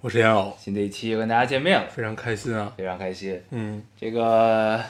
[0.00, 2.72] 我是严偶，新的一期又跟大家见面了，非常开心啊。
[2.76, 3.40] 非常开心。
[3.50, 4.80] 嗯，这个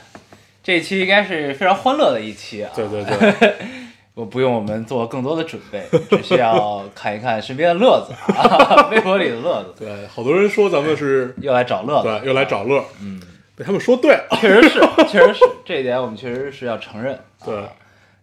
[0.63, 2.71] 这一期应该是非常欢乐的一期啊。
[2.77, 3.55] 对对对，
[4.13, 13.19] 我不用我们做更多的准备，只需要看一看身边的乐子啊， 微博里的乐子，对，好多人说咱们是， 又来找乐子，对，又来找乐，嗯，
[13.57, 14.29] 被他们说对了。
[14.39, 17.19] 确实是，确实是，这一点我们确实是要承认。
[17.43, 17.65] 对，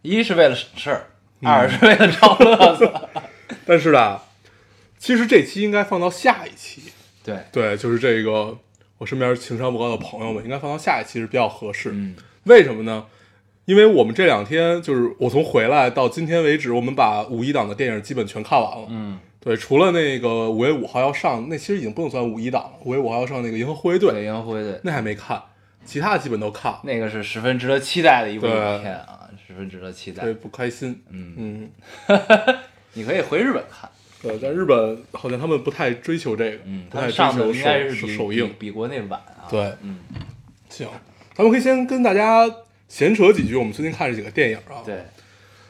[0.04, 1.08] 一是为了省事儿，
[1.42, 2.92] 二是为了找乐子。
[3.66, 4.20] 但是呢，
[5.06, 6.82] 其实这期应该放到下一期。
[7.24, 8.58] 对，对，就是这个
[8.98, 11.92] 我身边情商不高的朋友们，应该放到下一期是比较合适。
[11.94, 13.06] 嗯，为什么呢？
[13.66, 18.88] 因为我们这两天就是我从回来到今天为止，我们把五一档的电影基本全看完了。
[18.90, 22.72] 嗯，对，除了那个五月五号要上，那其实已经不能算五一档了。
[22.84, 25.40] 五月五号要上那个《银河护卫队》，对，银河护卫队那还没看，
[25.86, 26.82] 其他的基本都看了。
[26.84, 30.34] 那个是十分值得期待的一部对影片啊，十分值得期待对，。
[30.34, 31.00] 不开心。
[31.12, 31.70] 嗯，
[32.08, 32.58] 嗯，
[32.94, 33.88] 你可以回日本看。
[34.22, 38.48] 对，在日本好像他们不太追求这个，嗯，不太追他们上的求应该是首映。
[38.48, 39.48] 比比国内晚啊。
[39.50, 40.00] 对，嗯，
[40.70, 40.88] 行，
[41.34, 42.50] 咱们可以先跟大家
[42.88, 44.82] 闲扯几句，我们最近看了几个电影啊。
[44.86, 45.00] 对，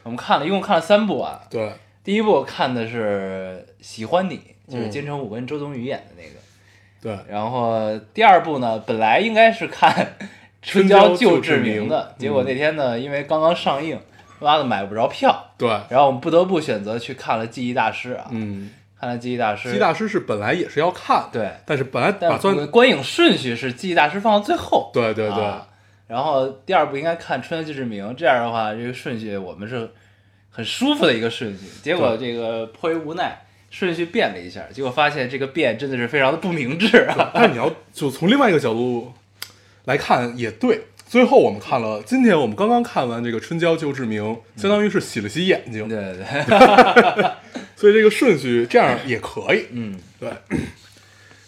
[0.02, 1.42] 我们看了一共看了三部啊。
[1.50, 1.72] 对
[2.02, 4.40] 第一部看的是《喜欢你》，
[4.72, 6.30] 就是嗯金城武跟周冬雨演的那个。
[7.02, 9.92] 对然后第二部呢，本来应该是看
[10.62, 14.00] 《春春娇娇救志明明》的，嗯结果那天呢，因为刚刚上映，
[14.40, 18.70] 妈的买不着票，对，然后我们不得不选择去看了《记忆大师》啊，嗯，
[19.00, 19.68] 看了《记忆大师》。
[19.70, 24.90] 记忆大师是本来也是要看，，对，但是本来打但算，观影顺序是《记忆大师》放到最后。
[24.92, 25.66] 对对对啊
[26.08, 29.90] 然后第二部应该看《春娇救志明》，这样的话，这个顺序我们是
[30.50, 31.66] 很舒服的一个顺序。
[31.82, 33.36] 结果这个迫于无奈，
[33.70, 37.32] 顺序变了一下，结果发现这个变真的是非常的不明智啊。
[37.34, 39.12] 但是你要就从另外一个角度
[39.86, 40.82] 来看也对。
[41.08, 44.22] 最后我们看了，今天我们刚刚看完这个《春娇救志明》，
[44.56, 46.24] 相当于是洗了洗眼睛，对对
[47.14, 47.30] 对，
[47.76, 49.66] 所以这个顺序这样也可以。
[49.70, 50.30] 嗯，对，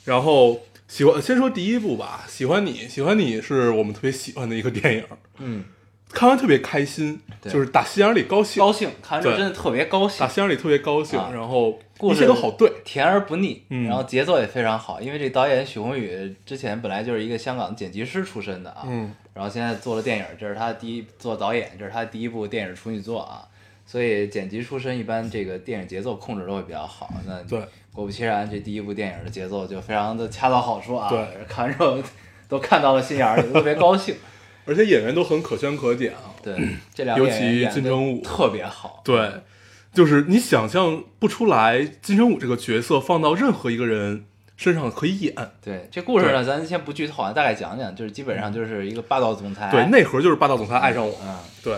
[0.04, 5.04] 然后喜欢先说第一部吧，喜欢你，喜欢你是我们特别喜欢的一个电影，
[5.38, 5.64] 嗯，
[6.10, 10.20] 看完特别开心，就是打心眼里高兴，高兴，看完之后真的特别高兴。
[10.20, 11.30] 打，心眼里特别高兴，啊。
[11.32, 13.86] 然后故事一切都好对，甜而不腻，嗯。
[13.86, 15.00] 然后节奏也非常好。
[15.00, 23.46] 因为这导演许宏宇之前本来就是一个香港剪辑师出身的啊，嗯，然后现在做了电影，这是他第一做导演，这是他第一部电影处女作啊，
[23.84, 27.12] 所以剪辑出身一般这个电影节奏控制都会比较好。
[27.26, 27.60] 那对，
[27.92, 31.98] 果不其然，这第一部电影的节奏就非常的恰到好处啊，对，看完之后
[32.48, 34.14] 都看到了心眼里，特别高兴。
[34.68, 36.54] 而且演员都很可圈可点啊，对，
[36.94, 39.32] 这两尤其金城武特别好，对，
[39.94, 44.26] 就是你想象不出来金城武这个角色放到任何一个人
[44.58, 45.34] 身上可以演，
[45.64, 51.74] 对，这故事呢，咱先不剧透啊，大概讲讲，就是基本上就是一个霸道总裁，对，内核就是霸道总裁爱上我，嗯，对，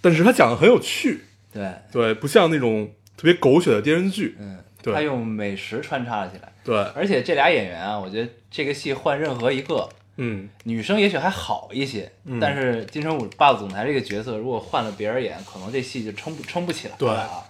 [0.00, 9.86] 但是他讲的很有趣，对，对，不像那种特别狗血的电视剧，嗯，对他用美食穿插了起来，对，而且这俩演员啊，我觉得这个戏换任何一个
[10.22, 12.38] 嗯，女生也许还好一些，嗯。
[12.38, 17.44] 但是金城武霸道总裁这个角色，如果换了别人演，可能这戏就撑不撑不起来对了啊。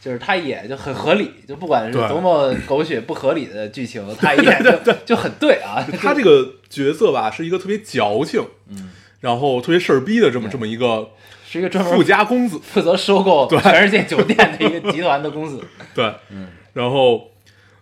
[0.00, 5.84] 就是他演就很合理，就不管是多么狗血不合理的剧情， 他演就就很对啊。
[6.00, 8.90] 他这个角色吧是一个特别矫情，嗯，
[9.20, 11.10] 然后特别事儿逼的这么这么一个
[11.48, 15.60] 是一个专门富家公子，负责收购全世界酒店的一个集团的公子。
[15.92, 17.28] 对，嗯，然后，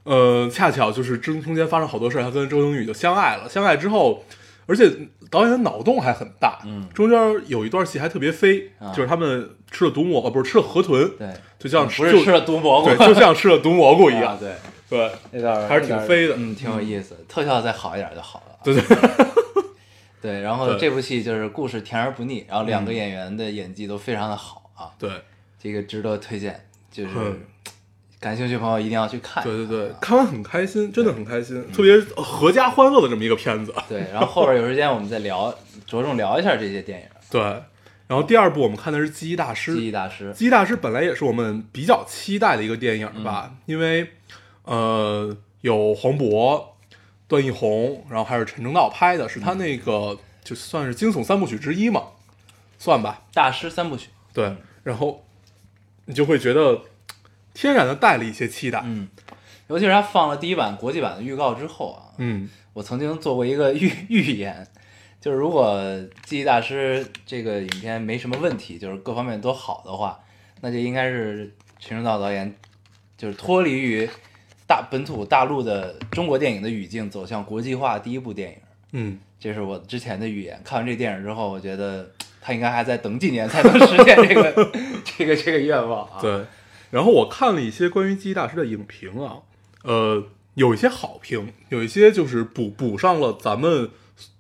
[0.05, 3.49] 呃，恰巧就是中中间发生好多事儿，他跟周冬雨就相爱了。
[3.49, 4.23] 相爱之后，
[4.67, 4.91] 而且
[5.31, 6.89] 导演的脑洞还很大，嗯。
[6.95, 8.93] 中间有一段戏还特别飞，啊。
[8.93, 11.29] 就是他们吃了毒蘑，呃，不是吃了河豚，对，
[11.59, 14.55] 就像不是吃了毒蘑菇，对，就像吃了毒蘑菇一啊样，对，
[14.89, 16.37] 对，那段儿还是挺飞的。
[16.37, 17.17] 那段儿嗯，挺有意思。
[17.29, 18.59] 特效再好一点就好了。
[18.63, 18.75] 对。
[18.75, 18.83] 对
[20.21, 20.79] 对，然后对。
[20.79, 25.11] 这部戏就是故事甜而不腻，然后两个演员的演技都非常的好啊，对。
[25.59, 27.41] 这个值得推荐，就是嗯
[28.25, 29.45] 感兴趣的朋友一定要去看。
[29.45, 33.75] 对对对，看完很开心，真的很开心，特别合家欢乐的这么一个片子。
[33.87, 35.55] 对，然后后边有时间我们再聊，
[35.87, 37.07] 着重聊一下这些电影。
[37.31, 37.43] 对，
[38.07, 44.09] 然后第二部我们看的是《记忆大师》，记忆大师，记忆大师本来也是我们比较期待的一个电影吧，因为
[44.63, 46.65] 呃有黄渤、
[47.29, 52.03] 段奕宏，然后还是陈正道拍的，是他那个就算是惊悚三部曲之一嘛，
[52.79, 53.23] 算吧。
[53.35, 54.09] 大师三部曲。
[54.33, 55.23] 对，然后
[56.07, 56.81] 你就会觉得
[57.55, 58.83] 天然的带了一些期待。
[58.85, 59.09] 嗯，
[59.69, 64.67] 尤其是他放了第一版国际版的预告之后啊，嗯我曾经做过一个预 预言，
[65.21, 65.73] 就是如果
[66.25, 70.21] 《记忆大师》这个影片没什么问题，就是各方面都好的话，
[70.61, 72.53] 那就应该是陈正道导演
[73.17, 74.09] 就是脱离于
[74.67, 78.57] 大本土大陆的中国电影的语境，走向国际化第一部电影。
[78.93, 80.61] 嗯，这是我之前的预言。
[80.65, 82.11] 看完这电影之后，我觉得
[82.41, 84.73] 他应该还在等几年才能实现这个
[85.17, 86.45] 这个这个愿望啊。，对。
[86.91, 89.39] 然后我看了一些关于记忆大师的影评啊，
[89.83, 93.91] 呃，有一些好评，有一些就是补补上了咱们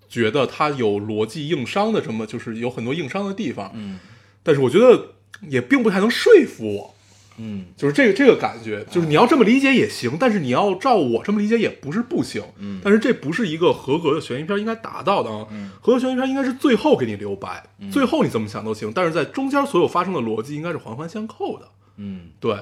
[0.09, 3.73] 觉得它有逻辑硬伤的什么，就是有很多硬伤的地方。
[3.75, 3.99] 嗯
[4.47, 5.15] 但是我觉得
[5.49, 6.95] 也并不太能说服我，
[7.39, 12.43] 嗯就是这个这个感觉，就是你要这么理解也行，但是你要照我这么理解也不是不行。
[12.59, 15.47] 嗯但是这不是一个合格的悬疑片应该达到的啊。
[15.51, 21.67] 嗯合格悬疑片应该是最后给你留白，最后你怎么想都行，但是在中间所有发生的逻辑应该是环环相扣的。
[21.97, 22.57] 嗯对，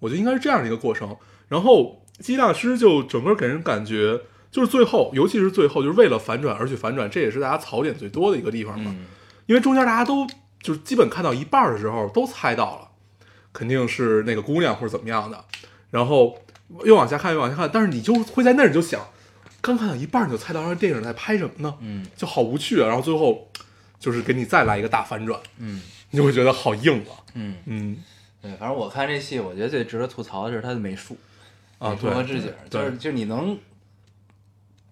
[0.00, 1.16] 我觉得应该是这样的一个过程。
[1.48, 4.20] 然后基大师就整个给人感觉
[4.50, 8.90] 就是最后，尤其是最后，就是为了反转而去反转，这也是大家槽点最多的一个地方嘛。
[8.96, 9.06] 嗯
[9.46, 10.26] 因为中间大家都
[10.60, 12.88] 就是基本看到一半的时候都猜到了，
[13.50, 15.42] 肯定是那个姑娘或者怎么样的，
[15.90, 16.36] 然后
[16.84, 19.00] 又往下看又往下看，但是你就会在那儿你就想，
[19.62, 21.74] 刚看到一半你就猜到这电影在拍什么呢？
[21.80, 22.88] 嗯就好无趣啊。
[22.88, 23.50] 然后最后
[23.98, 27.16] 就是给你再来一个大反转，嗯你就会觉得好硬啊。
[27.32, 27.96] 嗯，嗯
[28.48, 31.16] 对，反正我看这戏，我觉得最值得吐槽的是他的美术
[31.78, 33.58] 啊，对和置景，就是就你能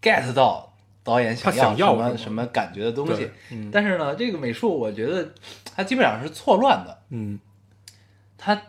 [0.03, 0.73] get 到
[1.03, 5.33] 导演他想想要什么什么感觉的东西，嗯但是呢，这个美术我觉得
[5.65, 7.39] 它基本上是错乱的，嗯
[8.37, 8.61] 它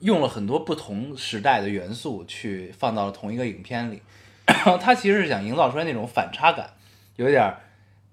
[0.00, 4.02] 用了很多不同时代的元素去放到了同一个影片里，
[4.46, 6.70] 然后它其实是想营造出来那种反差感，
[7.16, 7.54] 有点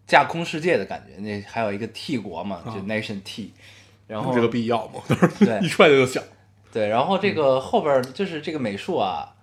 [0.07, 1.19] 架空世界的感觉。
[1.21, 3.53] 那还有一个 T 国嘛，就 Nation T，、
[4.11, 5.01] 然后有这个必要吗？
[5.39, 6.21] 对一出来就想，
[6.71, 9.35] 对，然后这个后边就是这个美术啊，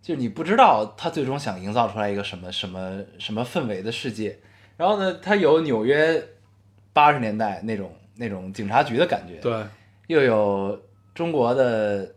[0.00, 4.38] 就是你不知道他最终想营造出来一个什么什么什么氛围的世界。
[4.78, 6.22] 然后呢，它有纽约
[6.92, 9.64] 八十年代那种那种警察局的感觉，，对
[10.06, 10.78] 又有
[11.14, 12.14] 中国的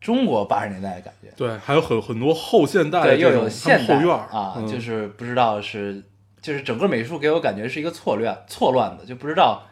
[0.00, 6.02] 中国八十年代的感觉，对，还有很很多后现代的对，又有现代后院啊，嗯就是不知道是
[6.40, 9.62] 就是整个美术给我感觉是一个错乱错乱的，就不知道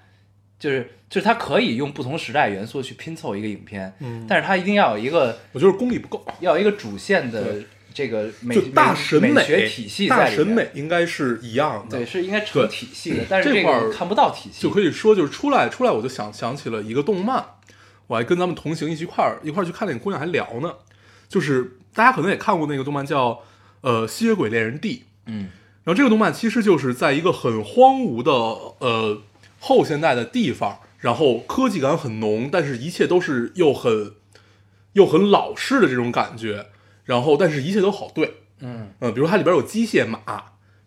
[0.59, 4.27] 就是就是它可以用不同时代元素去拼凑一个影片，嗯。
[4.29, 6.25] 但是它一定要有一个我觉得功力不够。
[6.41, 7.63] 要有一个主线的
[7.95, 9.33] 这个美就大审美
[9.69, 17.45] 体系大在里面审美应该是一样的，对，是应该成体系的，但是这这块儿看不到体系，就可以说就是出来出来，我就想想起了一个动漫，
[18.07, 20.75] 我还跟咱们同行一起一块儿一块儿去看那个姑娘还聊呢，
[21.29, 23.41] 就是大家可能也看过那个动漫叫
[23.81, 24.95] 呃《吸血鬼猎人 D》，
[25.27, 25.49] 嗯。
[25.85, 29.23] 然后这个动漫其实就是在一个很荒芜的呃
[29.59, 34.13] 后现代的地方，然后科技感很浓，但是一切都是又很
[34.93, 36.67] 又很老式的这种感觉，
[37.05, 38.91] 然后但是一切都好对，嗯。
[39.01, 40.21] 嗯，比如它里边有机械马，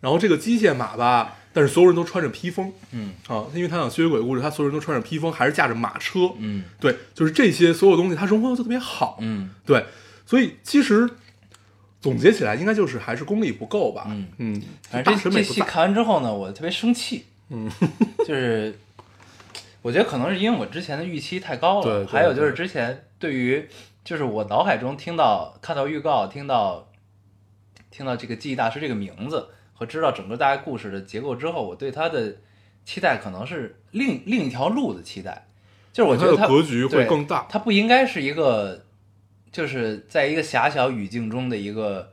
[0.00, 2.72] 然后这个机械马吧，但是所有人都穿着披风。
[2.92, 3.12] 嗯。
[3.28, 6.64] 啊，因为他讲吸血鬼故事，他所有人都穿着披风，还是驾着马车，嗯。
[6.80, 9.50] 对，就是这些所有东西，它融合的特别好，嗯。
[9.64, 9.84] 对，
[10.26, 11.08] 所以其实
[12.00, 14.26] 总结起来，应该就是还是功力不够吧，嗯。
[14.38, 17.70] 嗯，反大正这这戏看完之后呢，我特别生气，嗯，
[18.26, 18.74] 就是
[19.82, 23.68] 我觉得可能是因为我之前的预期太高了，还有就是之前对于
[24.02, 26.88] 就是我脑海中听到看到预告，听到
[27.90, 32.36] 听到这个记忆大师这个名字和知道整个大概故事的结构之后，我对他的
[32.84, 35.46] 期待可能是另另一条路的期待，
[35.92, 37.46] 就是我觉得他的格局会对更大。
[37.50, 38.84] 它不应该是一个
[39.50, 42.11] 就是在一个狭小语境中的一个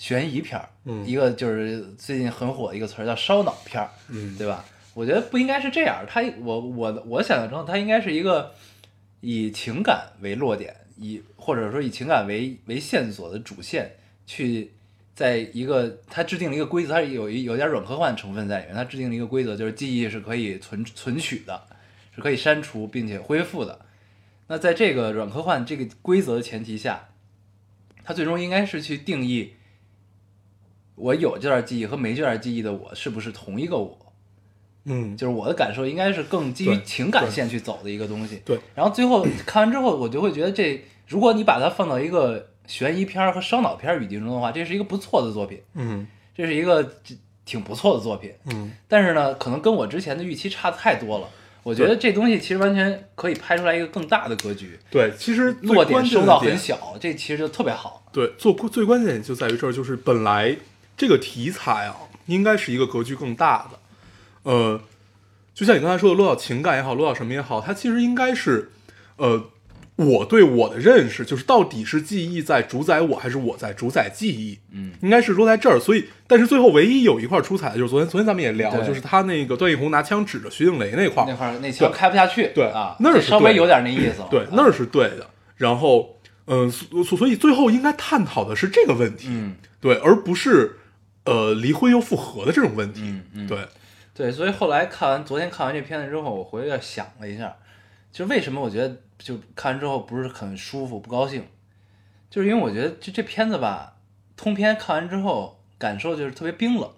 [0.00, 4.64] 悬疑片儿，嗯一个就是最近很火的一个词儿叫烧脑片儿，嗯，对吧？
[4.94, 8.54] 我觉得不应该是这样，它我我我想象中它应该是一个
[9.20, 13.92] 以情感为落点，以或者说以情感为为线索的主线
[14.26, 14.72] 去。
[15.12, 18.74] 在一个，它制定了一个规则，它有一有点软科幻成分在里面。
[18.74, 21.62] 它制定了一个规则，就是记忆是可以存存取的，
[22.14, 23.80] 是可以删除并且恢复的。
[24.46, 27.10] 那在这个软科幻这个规则的前提下，
[28.02, 29.52] 它最终应该是去定义
[31.00, 33.98] 我有这段记忆和没这段记忆的我是不是同一个我。
[34.84, 38.40] 嗯，就是我的感受应该是更基于情感线去走的一个东西。
[38.44, 47.14] 对，然后最后看完之后，我就会觉得这，如果你把它放到一个悬疑片儿和烧脑片儿语境中的话，这是一个不错的作品，嗯这是一个这
[47.44, 48.32] 挺不错的作品。
[48.46, 51.28] 嗯，但是呢，可能跟我之前的预期差太多了。
[51.62, 58.02] 我觉得这东西其实完全可以拍出来一个更大的格局，对，其实最落点收到很小，这其实就特别好。
[58.10, 60.56] 对，做最关键就在于这儿，就是本来
[61.00, 63.78] 这个题材啊，应该是一个格局更大的，
[64.42, 64.78] 呃，
[65.54, 68.70] 就像你刚才说的，落到情感也好，落到什么也好，它其实应该是，
[69.16, 69.46] 呃，
[69.96, 74.58] 我对我的认识，就是到底是记忆在主宰我，还是我在主宰记忆？
[74.72, 75.80] 嗯，应该是落在这儿。
[75.80, 85.26] 所以，但是最后唯一有一块出彩的就是昨天，昨天咱们也聊，就是他那个段奕宏拿枪指着徐静蕾那块儿，那块儿那枪开不下去，对啊，那是对的这稍微有点那意思对那是对的。
[85.56, 90.79] 然后，嗯、所所所以最后应该探讨的是这个问题，嗯对，而不是
[91.24, 93.02] 呃离婚又复合的这种问题。
[93.04, 93.68] 嗯嗯，对，
[94.14, 97.56] 对，所以后来看完昨天看完这片子之后，我回来想了一下，
[98.12, 101.44] 就为什么我觉得就看完之后不是很舒服、不高兴，
[102.28, 103.96] 就是因为我觉得这这片子吧，
[104.36, 106.90] 通篇看完之后感受就是特别冰冷，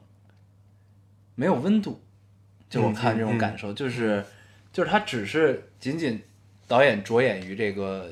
[1.34, 2.00] 没有温度，
[2.70, 4.24] 就我看这种感受，就是
[4.72, 6.22] 就是它只是仅仅
[6.66, 8.10] 导演着眼于这个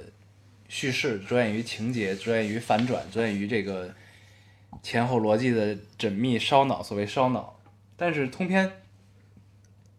[0.68, 3.92] 叙事，着眼于情节，着眼于反转，着眼于这个
[4.82, 7.58] 前后逻辑的缜密烧脑，所谓烧脑，
[7.96, 8.70] 但是通篇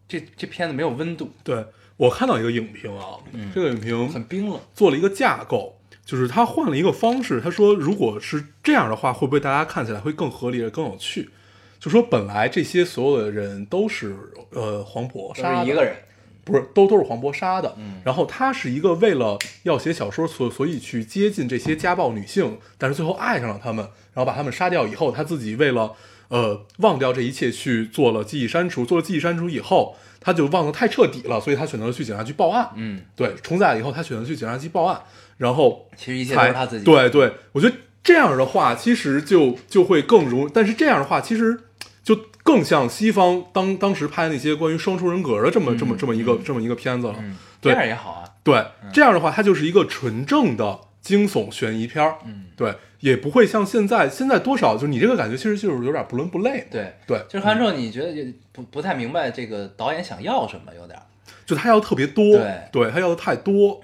[0.08, 1.64] 这这片子没有温度，对
[1.96, 3.18] 我看到一个影评啊，
[3.54, 4.60] 这个影评嗯很冰冷。
[4.74, 7.40] 做了一个架构，就是他换了一个方式。
[7.40, 11.30] 他说，如果是这样的话，会不会大家看起来会更合理、更有趣？
[11.78, 14.16] 就说本来这些所有的人都是
[14.50, 15.96] 呃黄渤杀的是一个人，
[16.44, 17.74] 不是都都是黄渤杀的。
[17.78, 25.92] 嗯然后他是一个为了要写小说，所所以去接近这些家暴女性，但是最后爱上了他们，然后把他们杀掉以后，他自己为了
[26.28, 28.84] 呃忘掉这一切，去做了记忆删除。
[28.84, 32.70] 做了记忆删除以后，他就忘得太彻底了，所以他选择了去警察局报案。
[32.76, 35.00] 嗯，对，重载了以后，他选择去警察局报案，
[35.38, 36.84] 然后其实一切都是他自己。
[36.84, 41.58] 对对，我觉得这样的话，其实就就会更容，但是这样的话，其实
[42.02, 47.14] 就更像西方当当时拍那些关于双重人格的这么、这么这么一个、这么一个片子了。
[47.18, 48.24] 嗯，这样也好啊。
[48.44, 52.18] 对，这样的话，它就是一个纯正的惊悚悬疑片儿。
[52.24, 56.66] 嗯，对，也不会像现在，现在多少就是你这个感觉，其实就是有点不伦不类。
[56.70, 61.02] 对，对，就是看完之后你觉得也不不太明白这个导演想要什么，有点儿。
[61.44, 63.80] 就他要的特别多，对对他要的太多。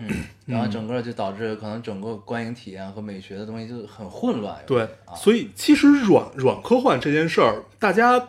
[0.47, 4.57] 然后整个就导致可能整个观影体验和美学的东西就很混乱。
[4.65, 8.29] 对，啊，所以其实软软科幻这件事儿，大家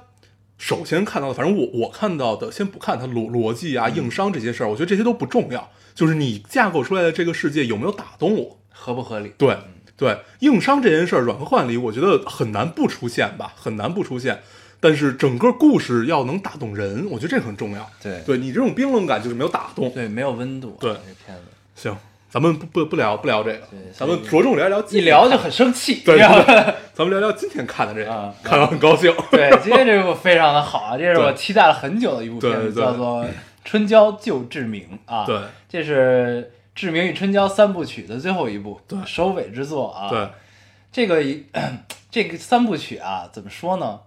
[0.58, 8.58] 首先看到的，反正我我看到的，先不看它逻逻辑啊、硬伤这些事儿，我觉得这些都不重要，就是你架构出来的这个世界有没有打动我。
[8.72, 9.34] 合不合理？
[9.38, 9.56] 对
[10.00, 14.40] 对，硬伤这件事儿，软和幻里我觉得很难不出现吧，很难不出现。
[14.80, 17.86] 但是整个故事要能打动人，我觉得这个很重要。
[18.02, 19.92] 对对你这种冰冷感就是没有打动。
[19.92, 20.82] 对，没有温度啊。
[20.82, 21.44] 对这片子
[21.76, 21.98] 行，
[22.30, 25.96] 咱们不不不聊不聊这个，咱们着重聊一聊一聊就很生气。
[26.06, 26.18] 对
[26.94, 29.14] 咱们聊聊今天看的这个，啊看完很高兴。
[29.30, 33.26] 对，今天这部非常的好啊， 这是我期待了很久的一部片子，叫做
[33.66, 35.26] 《春娇救志明》啊。
[35.26, 40.08] 对，这是《志明与春娇》三部曲的最后一部，对收尾之作啊。
[40.08, 40.30] 对，
[40.94, 41.46] 这个一
[42.10, 44.00] 这个三部曲啊，怎么说呢？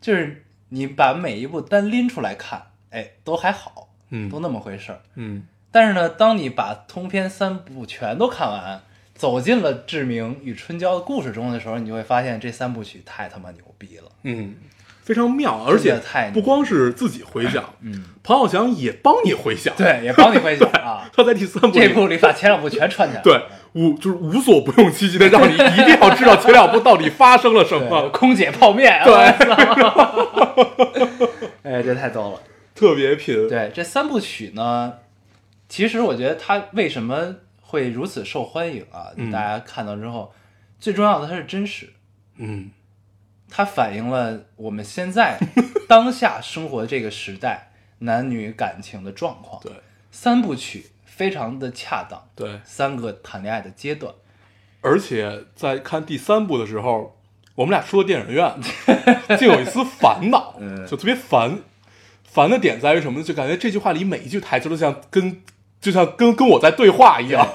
[0.00, 5.02] 就是你把每一部单拎出来看，哎，都还好，嗯都那么回事儿。
[5.16, 8.80] 嗯但是呢，当你把通篇三部全都看完，
[9.14, 14.10] 走进了志明与春娇的故事中的时候，你就会发现这三部曲太他妈牛逼了。
[14.22, 14.54] 嗯，
[15.04, 16.00] 非常妙，而且
[16.32, 21.06] 不光是自己回想，嗯，彭浩翔也帮你回想。，对，也帮你回想 啊。
[21.14, 23.22] 他在第三部这部里把前两部全串起来了。
[23.22, 23.42] 对
[23.74, 29.14] 无就是无所不用其极的让你一定要知道前两部到底发生了什，么， 空姐泡面，对
[31.62, 32.40] 哎，这太逗了。
[32.74, 33.46] 特别拼。
[33.48, 34.94] 对，这三部曲呢，
[35.68, 39.08] 其实我觉得它为什么会如此受欢迎啊？
[39.16, 40.32] 嗯大家看到之后，
[40.80, 41.90] 最重要的它是真实，
[42.38, 42.70] 嗯
[43.56, 45.38] 它反映了我们现在
[45.86, 47.70] 当下生活这个时代
[48.00, 49.62] 男女感情的状况。
[49.62, 49.70] 对
[50.10, 54.12] 三部曲非常的恰当，对，三个谈恋爱的阶段。
[54.80, 57.16] 而且在看第三部的时候，
[57.54, 58.52] 我们俩出了电影院，
[59.38, 61.60] 就有一丝烦恼， 嗯就特别烦。
[62.24, 63.24] 烦的点在于什么呢？
[63.24, 65.40] 就感觉这句话里每一句台词都像跟
[65.80, 67.48] 就像跟跟我在对话一样。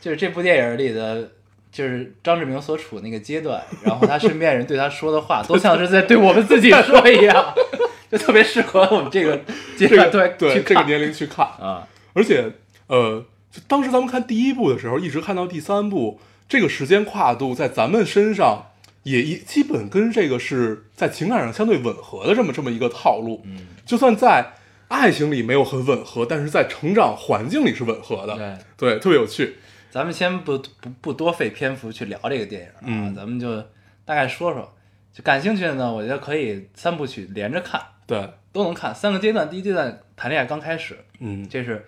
[0.00, 1.30] 就是这部电影里的，
[1.72, 7.54] 就是张志明所处那个阶段， 然后他身边人对他说的话，都像是在对我们自己说一样，
[8.10, 9.36] 就特别适合我们这个
[9.76, 12.52] 阶这个段对这个年龄去看，啊，而且
[12.88, 18.66] 呃，就当时咱们看第一部的时候，一直看到第三部，这个时间跨度在咱们身上
[19.04, 23.42] 也一基本跟这个是在情感上相对吻合的这么这么一个套路。
[23.44, 24.54] 嗯，就算在
[24.88, 28.36] 爱情里没有很吻合，但是在成长环境里是吻合的。
[28.76, 28.90] 对。
[28.90, 29.56] 对，特别有趣。
[29.90, 33.60] 咱们先不不不多费篇幅去聊这个电影啊，嗯咱们就
[34.04, 34.72] 大概说说。
[35.12, 38.94] 就感兴趣的呢，我觉得可以三部曲连着看，对，都能看。
[38.94, 41.84] 三个阶段，第一阶段谈恋爱刚开始，嗯，这是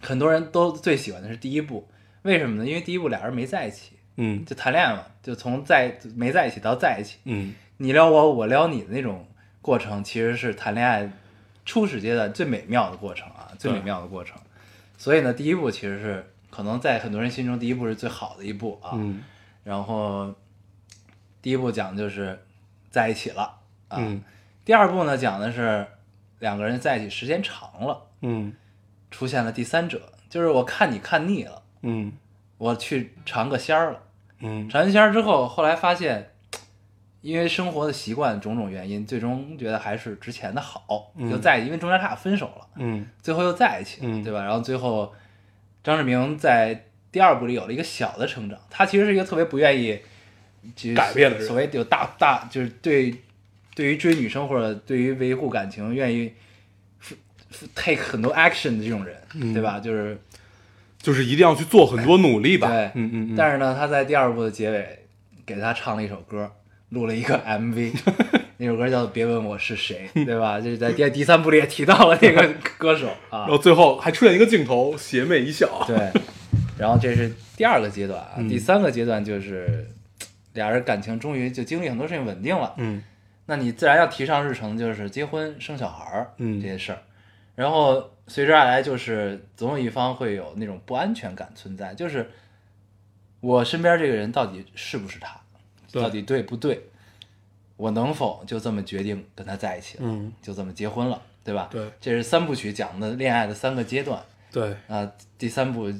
[0.00, 1.88] 很多人都最喜欢的是第一部，
[2.22, 2.64] 为什么呢？
[2.64, 9.26] 因为第一部俩人没在一起，嗯就谈恋爱嘛，就从在没在一起到在一起，嗯你撩我，我撩你的那种
[9.60, 11.10] 过程，其实是谈恋爱
[11.64, 14.38] 初始阶段最美妙的过程啊，最美妙的过程。
[14.96, 16.24] 所以呢，第一部其实是
[16.54, 18.92] 可能在很多人心中第一部是最好的一部啊。
[18.94, 19.22] 嗯。
[19.64, 20.32] 然后
[21.42, 22.38] 第一部讲的就是
[22.90, 23.42] 在一起了
[23.88, 24.22] 啊，嗯。
[24.64, 25.86] 第二部呢讲的是
[26.38, 28.52] 两个人在一起时间长了，嗯。
[29.10, 32.12] 出现了第三者，就是我看你看腻了，嗯。
[32.58, 34.00] 我去尝个鲜儿了。
[34.38, 34.68] 嗯。
[34.68, 36.30] 尝完鲜儿之后，后来发现，
[37.20, 41.30] 因为生活的习惯种种原因，最终觉得还是之前的好，嗯。
[41.30, 43.06] 就在一起因为中间他俩分手了，嗯。
[43.22, 44.22] 最后又在一起了，嗯。
[44.22, 44.42] 对吧？
[44.42, 45.12] 然后最后
[45.84, 50.00] 张志明在第二部里有了一个小的成长，他其实是一个特别不愿意
[50.74, 53.14] 就改变的人所谓有大大就是对
[53.74, 56.32] 对于追女生或者对于维护感情愿意
[57.74, 59.78] take 很多 action 的这种人，嗯对吧？
[59.78, 60.18] 就是
[60.98, 62.68] 就是一定要去做很多努力吧。
[62.68, 63.36] 对，嗯嗯嗯。
[63.36, 65.06] 但是呢，他在第二部的结尾
[65.44, 66.50] 给他唱了一首歌，
[66.88, 67.92] 录了一个 MV，
[68.56, 70.60] 那首歌叫《别问我是谁》， 对吧？
[70.60, 75.84] 就是在第第三部里也提到了那个 歌手啊然，后最后还出现一个镜头，邪魅一笑。
[75.86, 75.96] 对。
[76.78, 79.88] 然后这是第二个阶段啊，嗯第三个阶段就是
[80.54, 83.02] 俩人感情终于就经历很多事情稳定了，嗯
[83.46, 86.98] 那你自然要提上日程，就是结婚生小孩儿嗯这些事儿。
[87.54, 92.28] 然后随之而来就是总有一方会有那种不安全感存在，就是
[93.40, 95.38] 我身边这个人到底是不是他，
[95.92, 96.88] 到底对不对，
[97.76, 101.68] 我能否就这么决定跟他在一起了，嗯，就这么结婚了，对吧？
[101.70, 105.92] 对这是三部曲讲的恋爱的三个阶段对，啊、第三部，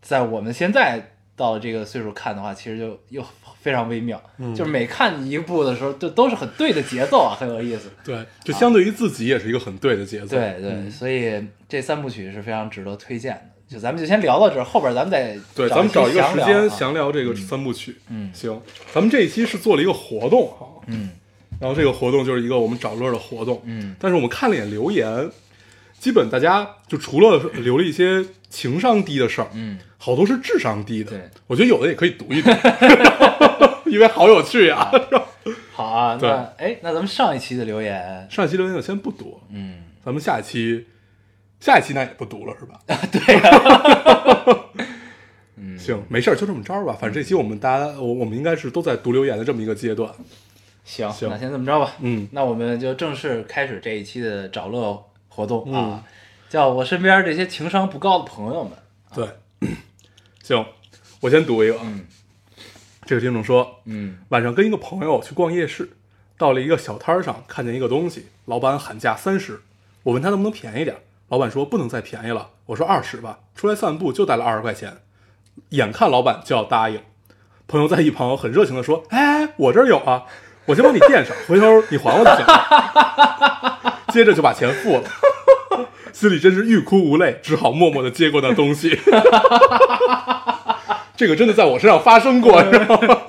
[0.00, 3.24] 在我们现在到了这个岁数看的话，其实就又
[3.60, 7.90] 非常微妙，嗯就是每看一部的时候，就都是很对的节奏啊，很有意思。
[8.02, 10.36] 对，就相对于自己也是一个很对的节奏。
[10.36, 13.51] 对对，嗯所以这三部曲是非常值得推荐的。
[13.72, 17.96] 就咱们就先聊到这儿，后边咱们再对，咱们找一个时间详详聊这个三部曲。
[18.10, 18.60] 嗯行，
[18.92, 21.10] 咱们这一期是做了一个活动哈，嗯
[21.60, 23.62] 然后这个活动就是一个我们找乐的活动。
[23.64, 25.30] 嗯但是我们看了一眼留言，
[25.98, 31.10] 基本大家就除了留了一些情商低的事儿，嗯，好多是智商低的。
[31.12, 32.50] 对，我觉得有的也可以读一读，
[33.88, 34.90] 因为好有趣呀、
[35.72, 36.18] 好啊。
[36.20, 40.84] 那哎，那咱们上一期的留言，上一期留言就先不读，嗯，咱们下一期，
[41.62, 42.80] 下一期那也不读了是吧？
[42.88, 44.64] 啊对呀、
[45.54, 46.92] 嗯，行，没事儿，就这么着吧。
[47.00, 50.12] 反正这期我们大家，我我们应该是都在读留言的这么一个阶段。
[50.84, 51.92] 行，行那先这么着吧。
[52.00, 56.04] 嗯那我们就正式开始这一期的找乐活动嗯啊，
[56.48, 58.72] 叫我身边这些情商不高的朋友们。
[59.14, 59.68] 对，
[60.42, 60.66] 行，
[61.20, 61.78] 我先读一个。
[61.84, 62.04] 嗯
[63.04, 65.90] 这个听众说，嗯晚上跟一个朋友去逛夜市，
[66.36, 69.60] 到了一个小摊儿上，看见一个东西，老板喊价三十，
[70.02, 70.96] 我问他能不能便宜点，
[71.32, 74.98] 老板说不能再便宜了，我说二十吧，出来散步就带了二十块钱，
[75.70, 77.00] 眼看老板就要答应，
[77.66, 80.24] 朋友在一旁很热情的说，哎，我这儿有啊，
[80.66, 85.04] 我先帮你垫上， 回头你还我就行了，接着就把钱付了。
[86.12, 89.00] 心里真是欲哭无泪，只好默默的接过那东西。
[91.16, 93.22] 这个真的在我身上发生过，你知道吗？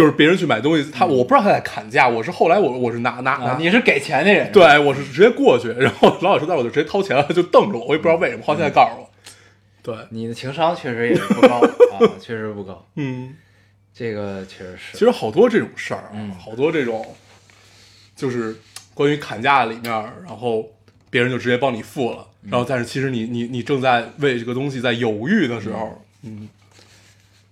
[0.00, 9.10] 就是别人去买东西，他我不知道他在砍价，我是后来我我是拿拿拿，啊，你是给钱的人，对我是直接过去，然后老板说那我就直接掏钱了，就瞪着我，我也不知道为什么，后来现在告诉我，
[9.82, 13.36] 对，你的情商确实也是不高啊， 确实不高，嗯，
[13.92, 14.96] 这个确实是。
[14.96, 16.30] 其实好多这种事儿啊，嗯。
[16.38, 17.14] 好多这种
[18.16, 18.56] 就是
[18.94, 19.92] 关于砍价里面，
[20.26, 20.66] 然后
[21.10, 22.50] 别人就直接帮你付了，嗯。
[22.52, 26.48] 然后但是其实你你你正在为这个东西在犹豫的时候，嗯，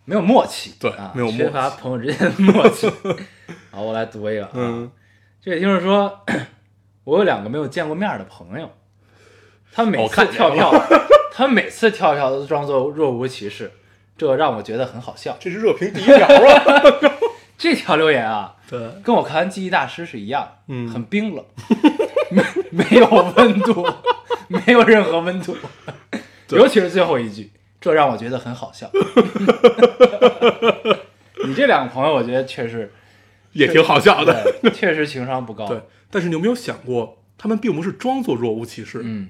[0.08, 1.36] 没有默契，对啊，没有默契。
[1.36, 2.90] 缺乏朋友之间的默契。
[3.70, 4.90] 好，我来读一个啊，嗯。
[5.38, 6.24] 这位听众说，
[7.04, 8.70] 我有两个没有见过面的朋友，
[9.70, 10.72] 他们 每次跳票，
[11.30, 13.70] 他们每次跳票都装作若无其事，
[14.16, 15.36] 这让我觉得很好笑。
[15.38, 16.64] 这是热评第一条啊，
[17.58, 20.88] 这条留言啊，对，跟我看完《记忆大师》是一样，嗯。
[20.88, 21.44] 很冰冷，
[22.30, 23.86] 没没有温度，
[24.48, 25.54] 没有任何温度，
[26.48, 28.90] 尤其是最后一句，这让我觉得很好笑。
[31.46, 32.92] 你这两个朋友，我觉得确实
[33.52, 35.66] 也挺好笑的，确实情商不高。
[35.66, 39.28] 对，但是你有没有想过，他们并不是装作若无其事，嗯，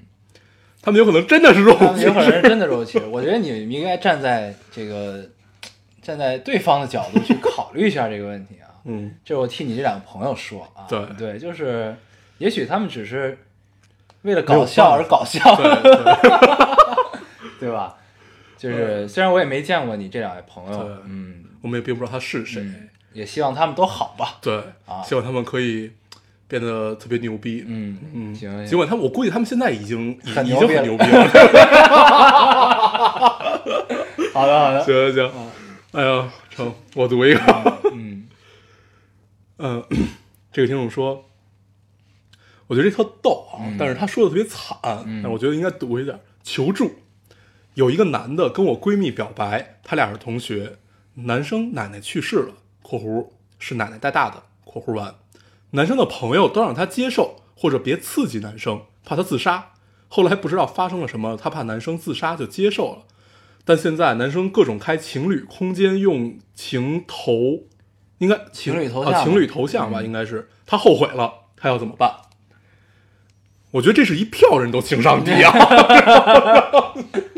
[0.81, 3.05] 他们有可能真的是若他无其事，们有可能是真的若无其事。
[3.05, 5.23] 我觉得你们应该站在这个
[6.01, 8.67] 站在对方的角度去考虑一下这个问题啊。
[8.85, 10.87] 嗯，这是我替你这两个朋友说啊。
[10.89, 11.95] 对对，就是
[12.39, 13.37] 也许他们只是
[14.23, 15.39] 为了搞笑而搞笑。
[17.59, 17.95] 对吧？
[18.59, 24.37] 就是虽然我也没见过你这两位朋友对，嗯，我们也并不知道他是谁，嗯也希望他们都好吧。
[24.41, 25.01] 对，啊。
[25.01, 25.89] 希望他们可以
[26.47, 30.83] 变得特别牛逼，嗯嗯，行，尽管他们，我估计他们现在已经已已很牛逼了。
[30.83, 31.27] 经很牛逼了，
[34.33, 35.31] 好的好的，行行行，
[35.93, 38.27] 哎呀，成，我读一个，嗯
[39.57, 39.83] 嗯，
[40.53, 41.25] 这个听众说，
[42.67, 43.75] 我觉得这特逗啊，嗯。
[43.79, 45.21] 但是他说的特别惨，嗯。
[45.23, 46.93] 但我觉得应该读一下，求助。
[47.75, 50.77] 有一个男的跟我闺蜜表白，他俩是同学，
[51.13, 55.15] 男生奶奶去世了（括弧是奶奶带大的）（括弧完），
[55.71, 59.73] 男生的朋友都让他接受或者别刺激男生，怕他自杀。
[60.07, 63.03] 后来不知道发生了什么，他怕男生自杀就接受了。
[63.63, 67.67] 但现在男生各种开情侣空间用情头，
[68.17, 72.15] 应该情侣头像啊情侣头像吧，应该是他后悔了，他要怎么办？
[73.71, 75.53] 我觉得这是一票人都情商低啊。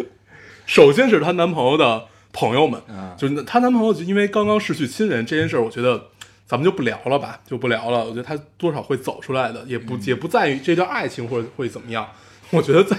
[0.71, 6.07] 首先是她男朋友的朋友们，嗯就是她男朋友就因为刚刚失去亲人这件事儿，我觉得
[6.45, 8.05] 咱们就不聊了吧，就不聊了。
[8.05, 12.09] 我觉得她多少会走出来的，也不、嗯也不在于这段爱情或者会怎么样。
[12.51, 12.95] 我觉得在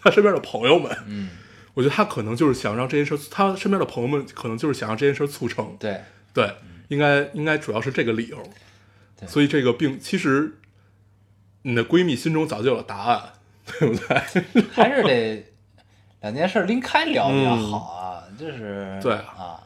[0.00, 1.30] 她身边的朋友们，嗯，
[1.74, 5.76] 我觉得她可能就是想让这件事，她身边的朋友们可能就是想让这件事促成。
[5.80, 6.00] 对，
[6.32, 6.48] 对，
[6.86, 8.40] 应该应该主要是这个理由。
[9.26, 10.58] 所以这个并其实
[11.62, 13.32] 你的闺蜜心中早就有了答案，
[13.66, 14.62] 对不对？
[14.70, 15.44] 还是得
[16.22, 19.60] 两件事拎开聊比较好啊，就是对啊，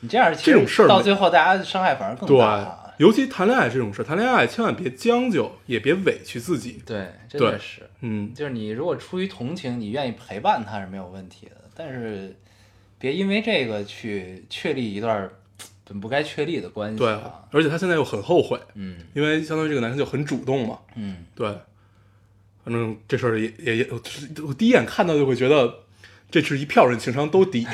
[0.00, 6.82] 你这样这种事儿到最后大家伤害反而更对大啊。，尤其谈恋爱这种事，谈恋爱千万别将就，也别委屈自己。
[6.86, 12.34] 对，真对的是，嗯，就是你如果出于同情，你愿意陪伴他是没有问题的，但是
[12.98, 15.28] 别因为这个去确立一段
[15.84, 20.78] 本不该确立的关系对啊。，而且他现在又很后悔，嗯因为相当于这个男生就很主动嘛。
[20.94, 21.54] 嗯，对，
[22.66, 24.02] 反正这事儿也也也，我
[24.48, 25.72] 我第一眼看到就会觉得
[26.28, 27.64] 这是一票人情商都低。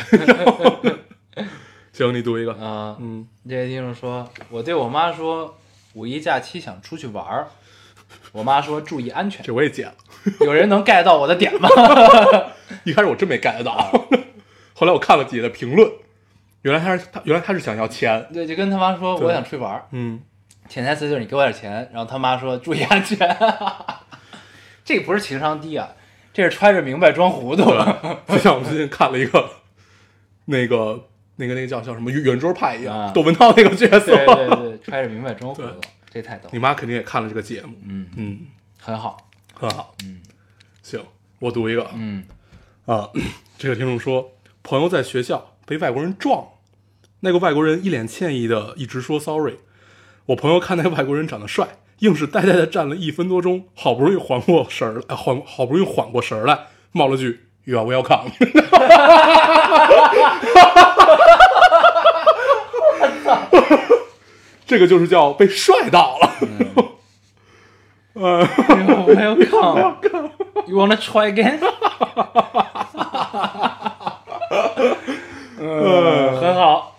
[1.94, 2.52] 行，你读一个。
[2.52, 5.56] 啊、嗯，这位听众说，我对我妈说，
[5.94, 7.48] 五一假期想出去玩儿，
[8.32, 9.42] 我妈说注意安全。
[9.42, 9.94] 这我也剪了。
[10.44, 11.70] 有人能 get 到我的点吗？
[12.84, 13.90] 一开始我真没 get 到，
[14.74, 15.90] 后来我看了姐的评论，
[16.60, 18.28] 原来他是他原来他是想要钱。
[18.30, 20.20] 对，就跟他妈说我想出去玩儿，嗯，
[20.68, 23.18] 潜台词就是你给我点钱，然后他妈说注意安全。
[24.84, 25.94] 这个不是情商低啊，
[26.32, 27.64] 这是揣着明白装糊涂。
[28.28, 29.48] 就像我们最近看了一个
[30.46, 34.14] 那个那个那个叫叫什么圆桌派一样，啊窦文涛那个角色。
[34.14, 35.68] 对对对，揣着明白装糊涂，
[36.10, 36.58] 这太逗你。
[36.58, 38.40] 妈肯定也看了这个节目，嗯，嗯，
[38.78, 39.28] 很好。
[39.54, 39.94] 很好。
[40.04, 40.20] 嗯
[40.82, 41.00] 行，
[41.38, 42.24] 我读一个嗯
[42.86, 43.08] 啊，
[43.56, 44.32] 这个听众说，
[44.64, 46.44] 朋友在学校被外国人撞，
[47.20, 49.58] 那个外国人一脸歉意的一直说 sorry。
[50.26, 51.68] 我朋友看那个外国人长得帅，
[52.02, 56.58] 硬是呆呆的站了一分多钟，好不容易缓过神儿来，呃缓好不容易缓过神儿来，
[56.90, 58.32] 冒了句 “You are welcome”。
[64.66, 66.30] 这个就是叫被帅到了。
[68.14, 69.94] 呃，，Welcome。
[70.66, 71.58] You wanna try again？
[75.58, 76.96] 嗯， 很好，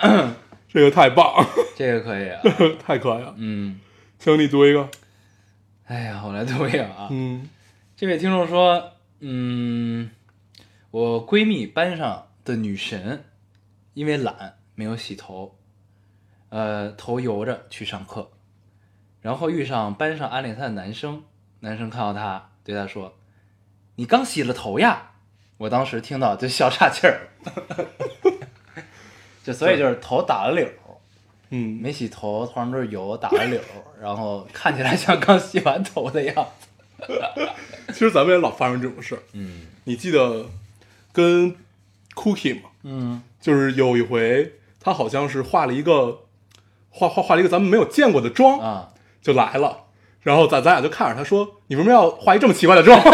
[0.72, 2.40] 这个太棒，这个可以啊。
[2.86, 3.34] 太可以了。
[3.38, 3.80] 嗯，
[4.24, 4.90] 行，你读一个。
[5.86, 7.10] 哎呀，我来读一个啊。
[7.12, 7.50] 嗯
[7.98, 10.10] 这位听众说，嗯，
[10.92, 13.26] 我闺蜜班上的女神，
[13.94, 15.60] 因为懒没有洗头，
[16.48, 18.32] 呃，头油着去上课，
[19.20, 21.26] 然后遇上班上暗恋她的男生，
[21.60, 23.18] 男生看到她对她说
[23.96, 25.12] ：“你刚洗了头呀？”
[25.60, 27.86] 我当时听到就笑岔气儿了，
[29.44, 30.70] 就所以就是头打了绺，
[31.56, 33.60] 嗯，没洗头，头上都是油，打了绺，
[34.02, 37.12] 然后看起来像刚洗完头的样子。
[37.94, 39.20] 其实咱们也老发生这种事儿。
[39.34, 40.48] 嗯你记得
[41.12, 41.56] 跟
[42.16, 42.70] Cookie 吗？
[42.84, 46.22] 嗯就是有一回，他好像是画了一个
[46.90, 48.90] 画画画了一个咱们没有见过的妆，啊，
[49.22, 49.82] 就来了。
[50.22, 52.98] 然后咱咱俩就看着他说：“你为什么要画一这么奇怪的妆？”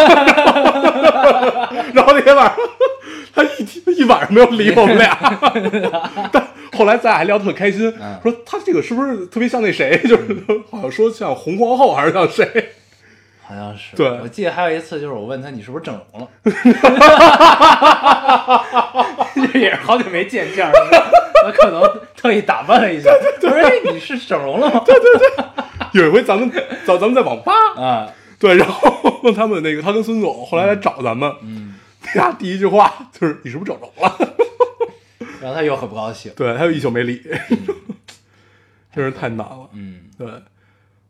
[1.94, 2.58] 然后那天晚上，
[3.34, 5.18] 他一天一晚上没有理我们俩。
[6.32, 6.48] 但
[6.80, 9.98] 后来咱俩还聊得特开心，嗯说他这个是不是特别像那谁？
[10.08, 10.38] 就是
[10.72, 12.70] 好像说像红皇后还是像谁？
[13.46, 13.98] 好像是。
[13.98, 16.28] 对我记得还有一次，就是我问他你是不是整容了，
[19.52, 20.74] 这也是好久没见面了，
[21.46, 21.84] 我可能
[22.16, 23.12] 特意打扮了一下。
[23.42, 25.28] 我说：“哎，你是整容了吗？”对对对
[26.02, 26.50] 有一回咱们
[26.86, 28.08] 咱咱们在网吧，啊，
[28.40, 34.16] 对，然后问他们那个他跟孙总后来来找咱们，嗯，他俩第一句话就是你是不是整容了？
[35.42, 36.32] 然后他又很不高兴。
[36.36, 37.22] 对，他又一宿没理，
[38.94, 39.70] 真是太难了。
[39.74, 40.28] 嗯对，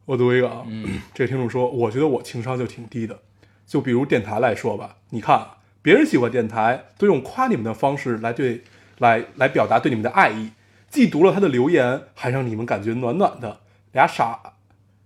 [0.06, 3.20] 我读一个啊，嗯 这个听众说，我觉得我情商就挺低的，
[3.66, 8.64] 就比如电台来说吧，你看啊别人喜欢电台，都用夸你们的方式来对
[8.98, 10.52] 来来表达对你们的爱意，
[10.90, 13.62] 既读了他的留言，还让你们感觉暖暖的，
[13.94, 14.54] 俩傻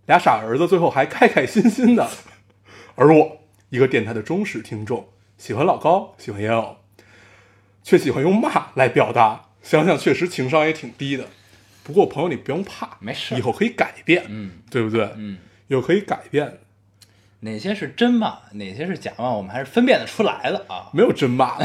[0.07, 2.09] 俩傻儿子最后还开开心心的，
[2.95, 3.37] 而我
[3.69, 5.07] 一个电台的忠实听众，
[5.37, 6.77] 喜欢老高，喜欢烟偶，
[7.83, 11.27] 却喜欢用骂来表达，想想确实情商也挺低的。
[11.83, 15.09] 不过朋友你不用怕，没事以后可以改变，嗯对不对？
[15.17, 16.59] 嗯，有可以改变的。
[17.41, 20.89] 哪些是真骂，哪些是假骂，我们还是分辨得出来的啊。
[20.93, 21.57] 没有真骂。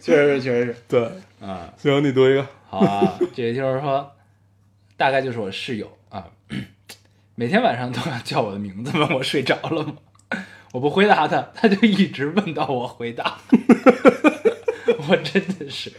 [0.00, 1.02] 确实是，确实是对，
[1.40, 1.68] 啊。
[1.76, 2.46] 行，你读一个。
[2.68, 4.12] 好啊，这位听众说，
[4.96, 6.24] 大概就是我室友啊，
[7.34, 9.94] 每天晚上都要叫我的名字，问我睡着了吗？
[10.72, 13.38] 我不回答他，他就一直问到我回答。
[15.08, 15.92] 我真的是，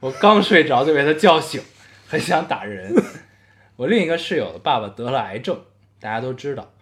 [0.00, 1.62] 我刚睡着就被他叫醒，
[2.06, 2.92] 很想打人。
[3.76, 5.60] 我另一个室友的爸爸得了癌症，
[6.00, 6.72] 大家都知道。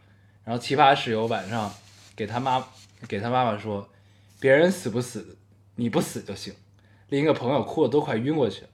[0.44, 1.72] 然后奇葩室友晚上
[2.14, 2.66] 给他妈
[3.06, 3.88] 给他妈妈说，
[4.40, 5.36] 别人死不死，
[5.74, 6.54] 你不死就行。
[7.08, 8.68] 另一个朋友哭的都快晕过去了。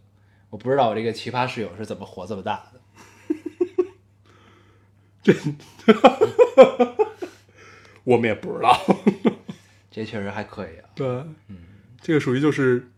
[0.50, 2.80] 我不知道我这个奇葩室友是怎么活这么大的。
[5.22, 5.56] 真
[8.04, 8.78] 我们也不知道。
[9.90, 10.88] 这确实还可以啊。
[10.94, 11.06] 对，
[11.48, 11.58] 嗯，
[12.00, 12.88] 这个属于就是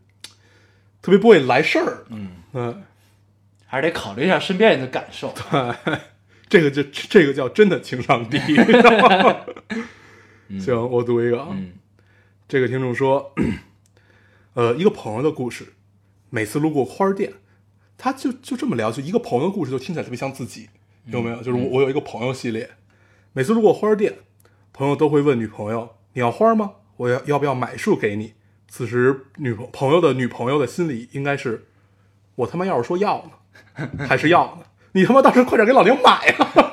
[1.03, 2.05] 特别不会来事儿。
[2.11, 2.85] 嗯，嗯，
[3.67, 5.35] 还是得考虑一下身边人的感受。
[5.35, 5.99] 对，
[6.49, 8.38] 这个就这个叫真的情商低。
[10.61, 11.49] 行，我读一个啊。
[11.53, 11.73] 嗯
[12.47, 13.35] 这个听众说，
[14.53, 15.73] 呃，一个朋友的故事，
[16.29, 17.33] 每次路过花儿店，
[17.97, 20.69] 他就就这么聊，就一个朋友的故事，就听起来特别像自己，
[21.07, 21.38] 有没有？
[21.38, 22.69] 就是我我有一个朋友系列，
[23.33, 24.19] 每次路过花儿店，
[24.77, 26.73] 朋友都会问女朋友：“你要花吗？
[26.97, 28.35] 我要要不要买束给你？”
[28.69, 31.67] 此时女朋朋友的女朋友的心里应该是：
[32.35, 33.25] 我他妈要是说要
[33.79, 34.65] 呢， 还是要呢？
[34.91, 36.73] 你他妈倒是快点给老娘买啊！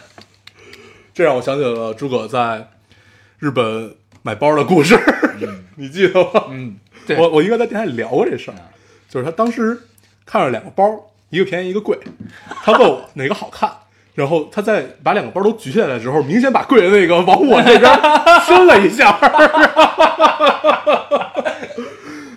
[1.14, 2.70] 这让我想起了诸葛在
[3.38, 4.94] 日本买包的故事，
[5.76, 6.48] 你记得吗？
[6.50, 8.56] 嗯，对，我我应该在电台里聊过这事儿，
[9.08, 9.80] 就是他当时
[10.26, 11.98] 看了两个包，一个便宜一个贵，
[12.62, 13.70] 他问我哪个好看，
[14.14, 18.00] 然后他在把两个包都举起来的时候，明显把贵的那个往我这边
[18.46, 19.18] 伸了一下。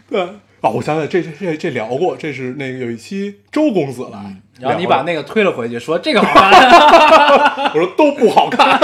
[0.10, 0.22] 对
[0.62, 7.72] 啊，我想起来这这这这聊过，这是那个有一期周公子来，然后你把那个推了回去，说这个好看。
[7.74, 8.80] 我说都不好看，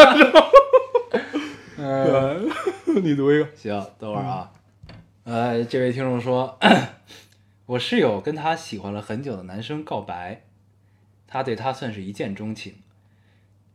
[1.77, 2.49] 嗯，
[2.85, 4.49] 对， 你读一个，行，等会儿啊。
[5.23, 6.57] 呃，这位听众说，
[7.67, 10.41] 我室友跟他喜欢了很久的男生告白，
[11.31, 12.81] 他对他算是一见钟情。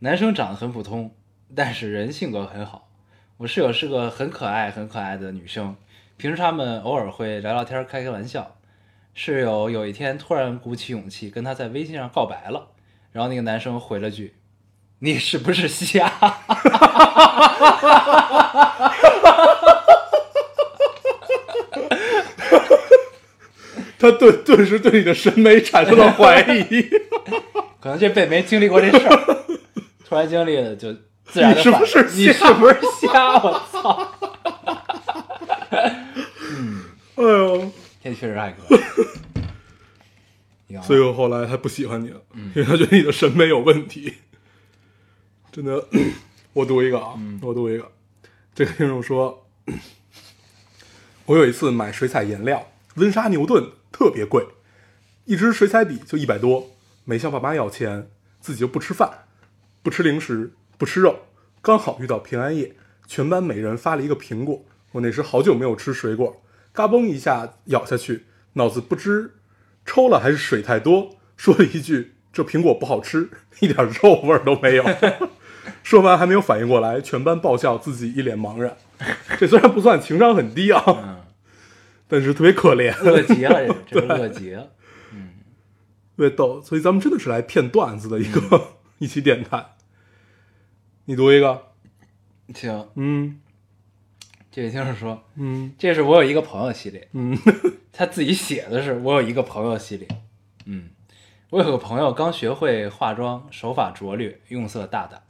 [0.01, 1.14] 男生长得很普通，
[1.55, 2.88] 但是人性格很好。
[3.37, 5.77] 我室友是个很可爱、很可爱的女生，
[6.17, 8.57] 平时他们偶尔会聊聊天、开开玩笑。
[9.14, 12.71] 室友有一天突然鼓起勇气跟他在微信上告白了，
[13.12, 14.35] 然后那个男生回了句
[14.99, 16.11] ：“你是不是瞎？”
[24.11, 26.40] 他顿顿时对你的审美产生了怀
[26.71, 26.83] 疑，
[27.81, 29.45] 可能这辈子没经历过这事儿，
[30.07, 30.93] 突然经历了就
[31.25, 33.43] 自然的你是不是你是不是瞎？
[33.43, 34.12] 我操！
[37.17, 37.73] 哎呦。
[38.03, 38.81] 这确实还可以。
[40.69, 42.21] 你看所以我后来他不喜欢你了，
[42.55, 44.12] 因为他觉得你的审美有问题。
[45.51, 45.83] 真的，
[46.53, 47.90] 我读一个啊，我读一个。
[48.55, 49.47] 这个听众说，
[51.25, 54.48] 我有一次买水彩颜料，温莎牛顿特别贵，
[55.24, 56.72] 一支水彩笔就一百多，
[57.04, 59.26] 没向爸妈要钱，自己就不吃饭，
[59.85, 61.20] 不吃零食，不吃肉。
[61.62, 62.74] 刚好遇到平安夜，
[63.07, 64.64] 全班每人发了一个苹果。
[64.90, 69.35] 我那时好久没有吃水果，嘎嘣一下咬下去，脑子不知
[69.87, 73.30] 抽了还是水太多，说了一句：“这苹果不好吃，
[73.62, 74.85] 一点肉味都没有。
[75.85, 78.76] ”说完还没有反应过来，全班爆笑，自己一脸茫然。
[79.38, 81.24] 这虽然不算情商很低啊，
[82.14, 84.62] 但是特别可怜，乐极了，这这是 乐极了。
[84.62, 86.62] 特别逗。
[86.62, 89.66] 所以咱们真的是来骗段子的一个、 一期电台。
[91.07, 91.61] 你读一个，
[92.55, 93.40] 行，嗯
[94.53, 97.37] 这位听众说，嗯这是我有一个朋友系列，嗯，
[97.92, 100.07] 他自己写的是我有一个朋友系列。
[100.66, 100.90] 嗯，
[101.50, 105.20] 我有个朋友刚学会化妆，手法拙劣，用色大胆。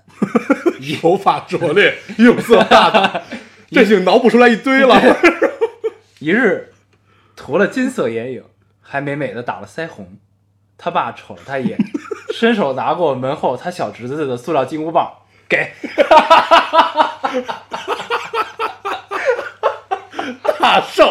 [0.83, 3.23] 手法拙劣，用色大胆，
[3.71, 5.01] 这已经脑补出来一堆了。
[6.21, 6.74] 一日
[7.37, 8.45] 涂了金色眼影，
[8.81, 10.19] 还美美的打了腮红。
[10.77, 11.79] 他爸瞅了他一眼，
[12.33, 15.13] 伸手拿过门后他小侄子的塑料金箍棒，
[15.49, 15.73] 给。
[20.59, 21.09] 大圣，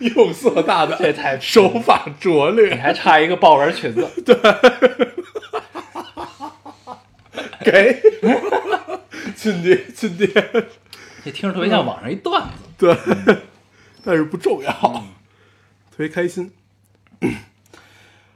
[0.00, 4.36] 用色大胆， 这太手法拙劣你，还差一个豹纹裙子，对
[7.64, 8.02] 给
[9.36, 10.26] 亲爹亲爹，
[11.24, 12.64] 这听着特别像网上一段子。
[12.76, 12.94] 对，
[14.04, 14.72] 但是不重要，
[15.90, 16.52] 特别开心。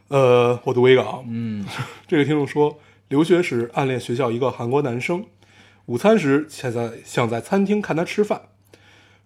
[0.09, 1.66] 呃，我读一个啊，嗯，
[2.09, 5.27] 这个听众说，留学时暗恋学校一个韩国男生，
[5.85, 8.42] 午餐时想在想在餐厅看他吃饭，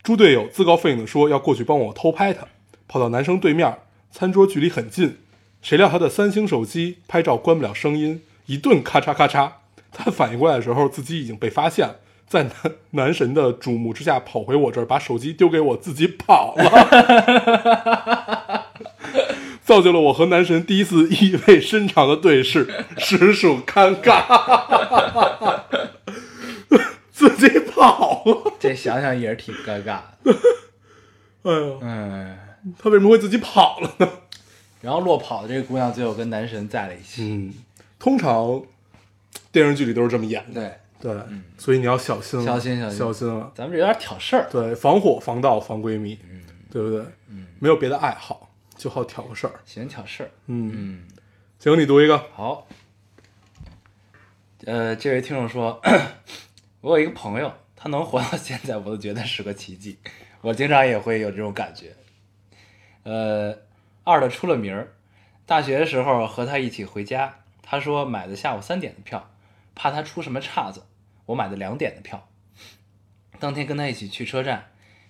[0.02, 2.48] 猪队友自告奋勇的说要过去帮我偷拍他，
[2.88, 3.78] 跑到男生对面，
[4.10, 5.18] 餐桌距离很近，
[5.62, 9.52] 谁料他的三星手机拍照关不了声音，一顿咔嚓咔嚓。
[9.92, 12.00] 他反应过来的时候，自己已经被发现了，
[12.32, 12.54] 在男
[12.92, 16.64] 男神的瞩目之下跑回我这儿，把手机丢给我，自己跑了，
[19.62, 24.24] 造就了我和男神第一次意味深长的对视，实属尴尬。
[27.12, 30.34] 自己跑了，这想想也是挺尴尬的。
[31.42, 32.38] 哎呦，哎，
[32.78, 34.08] 他为什么会自己跑了呢？
[34.80, 37.24] 然后落跑的这个姑娘最后跟男神在了一起。
[37.24, 37.52] 嗯，
[37.98, 38.62] 通常
[39.52, 41.12] 电视剧里都是这么演的，对，对，
[41.58, 43.50] 所以你要小心了，小心小心小心了。
[43.56, 44.48] 咱们这有点挑事儿。
[44.52, 46.16] 对，防火、防盗、防闺蜜，
[46.70, 47.04] 对不对？
[47.26, 49.54] 嗯，没有别的爱好，就好挑个事儿。
[49.64, 50.30] 喜欢挑事儿。
[50.46, 51.08] 嗯，嗯，
[51.58, 52.16] 行，你读一个。
[52.32, 52.68] 好。
[54.64, 55.82] 呃，这位听众说，
[56.80, 59.98] 我有一个朋友，他能活到现在，我都觉得是个奇迹。
[60.40, 61.96] 我经常也会有这种感觉。
[63.02, 63.58] 呃，
[64.04, 64.92] 二的出了名儿，
[65.46, 69.28] 大学的时候和他一起回家，他说买的下午三点的票，
[69.74, 70.82] 怕他出什么岔子，
[71.26, 72.28] 我买的两点的票。
[73.38, 74.66] 当天跟他一起去车站，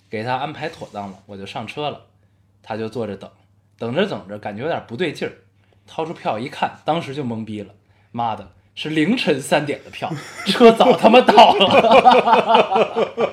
[0.09, 2.07] 给他安排妥当了，我就上车了，
[2.62, 3.31] 他就坐着等，
[3.79, 5.33] 等着等着感觉有点不对劲儿，
[5.87, 7.75] 掏出票一看，当时就懵逼了，
[8.11, 10.11] 妈的，是凌晨三点的票，
[10.46, 13.33] 车早他妈到了。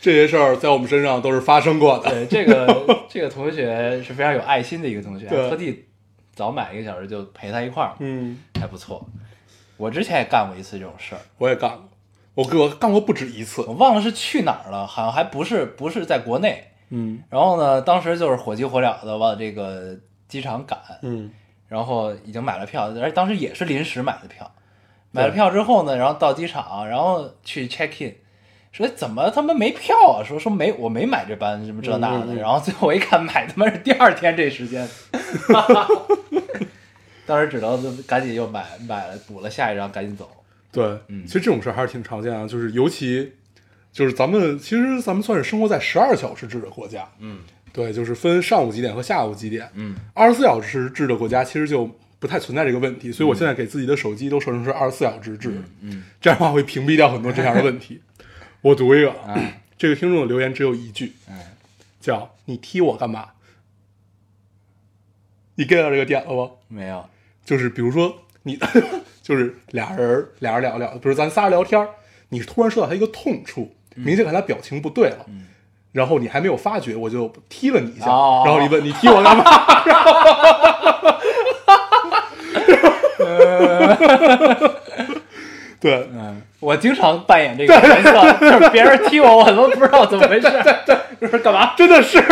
[0.00, 2.10] 这些事儿在我们身上都是发生过的。
[2.10, 5.86] 对，这个这个同学是非常有爱心的一个同学，特地
[6.34, 9.06] 早买一个小时就陪他一块儿，嗯，还不错。
[9.76, 11.88] 我之前也干过一次这种事儿，我也干过，
[12.34, 13.74] 我我干过不止一次我。
[13.74, 16.70] 忘了是去哪儿了，好像还不是不是在国内。
[16.90, 19.96] 嗯然后呢，当时就是火急火燎的往这个
[20.28, 21.30] 机场赶，嗯
[21.66, 24.48] 然后已经买了票，而且当时也是临时买的票。
[25.10, 28.14] 买了票之后呢，然后到机场，然后去 check in，
[28.74, 30.24] 说怎么他妈没票啊？
[30.26, 34.86] 说说没我没买这班什么这那的，然后最后我一看买他妈是第二天这时间，
[37.24, 40.28] 当时只能赶紧又买买了补了下一张，赶紧走。
[40.72, 43.32] 对，嗯其实这种事儿还是挺常见的，就是尤其
[43.92, 47.38] 就是咱们其实咱们算是生活在十二小时制的国家，嗯
[47.72, 58.00] 对，就是分上午几点和下午几点，嗯二十四小时制的国家其实就不太存在这个问题，所以我现在给自己的手机都设成是二十四小时制，嗯这样的话会屏蔽掉很多这样的问题。
[58.64, 59.38] 我读一个，啊
[59.76, 61.38] 这个听众的留言只有一句，嗯，
[62.00, 63.26] 叫“你踢我干嘛？”
[65.56, 66.50] 你 get 到这个点了吗？
[66.68, 67.04] 没有，
[67.44, 68.58] 就是比如说你，
[69.22, 71.90] 就是俩人俩人聊聊，比如咱仨人聊天儿，
[72.30, 75.26] 你突然说到他一个痛处，明显看他表情不对了，
[75.92, 79.44] 然后你还没有发觉，我就踢了你一下，哦然后你问你踢我干嘛？
[85.80, 90.50] 对，嗯，我经常扮演这个角色，就是别人踢我，我都不知道怎么回事，
[91.20, 91.74] 就是干嘛？
[91.76, 92.24] 真的是，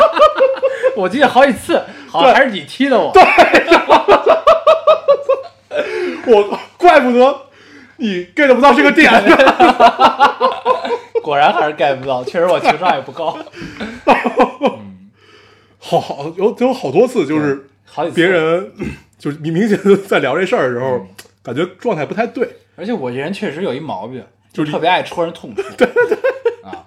[0.96, 3.12] 我记得好几次，好像还是你踢的我。
[3.12, 3.22] 对
[6.32, 7.42] 我怪不得
[7.98, 9.36] 你 get 不到这个点呢。
[11.22, 13.36] 果然还是 get 不到，确实我情商也不高。
[15.78, 18.72] 好好有有好多次，就是好别，人
[19.18, 21.06] 就是你明显的在聊这事儿的时候，
[21.42, 22.48] 感觉状态不太对。
[22.76, 25.62] 而且我这人确实有一毛病，就就是特别爱戳人痛处。
[25.76, 26.16] 对对对。
[26.62, 26.86] 啊，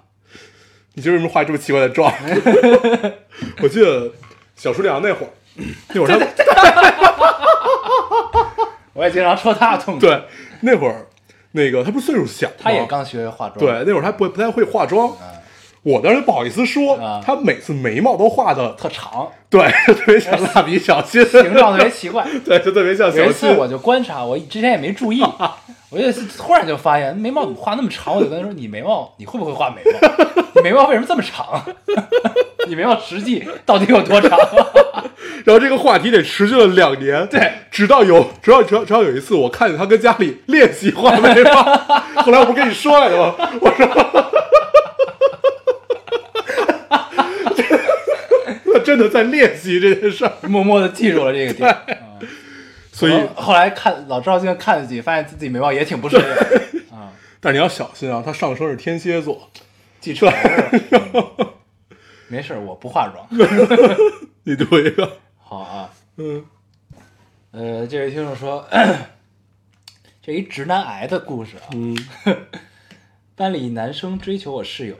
[0.94, 2.12] 你就是为什么画这么奇怪的妆？
[3.62, 4.10] 我记得
[4.56, 5.30] 小叔娘那会儿，
[5.94, 6.18] 那会儿他
[8.92, 10.22] 我也经常戳他的痛处。，对
[10.60, 11.06] 那会儿
[11.52, 13.58] 那个他不是岁数小吗，他也刚学化妆。
[13.58, 15.12] 对那会儿他不不太会化妆，
[15.84, 19.60] 我当时不好意思说啊，他每次眉毛都画的特长，对，
[19.94, 22.26] 特别像蜡笔小新，形状特别奇怪。
[22.44, 23.26] 对，就特别像有。
[23.26, 25.22] 一次我就观察，我之前也没注意，
[25.90, 29.92] 我就突然就发现眉毛怎么画那么长，我就跟他说：“你眉毛你会不会画眉毛？
[30.54, 31.62] 你眉毛为什么这么长？
[32.66, 34.38] 你眉毛实际到底有多长？”
[35.44, 41.62] 然后这个话题得持续了两年，对，直到有直到直到直到有一次，我看见他跟家里练习画眉毛，
[42.22, 43.34] 后来我不跟你说来了吗？
[43.60, 43.86] 我说，
[48.72, 51.68] 他真的在练习这件事儿，默默的记住了这个点。
[51.68, 51.82] 啊
[52.92, 56.32] 所以，后后来看老赵现在看自己，发现自己眉毛也挺不顺眼
[56.96, 59.50] 啊，但是你要小心啊，他上升是天蝎座，
[59.98, 60.28] 记仇。
[60.28, 61.48] 嗯。
[62.28, 63.26] 没事，我不化妆。
[64.44, 66.44] 你读一个，好啊，嗯。
[67.50, 68.64] 呃，这位听众说，
[70.22, 71.96] 这一直男癌的故事啊，嗯。
[73.34, 74.94] 班里男生追求我室友，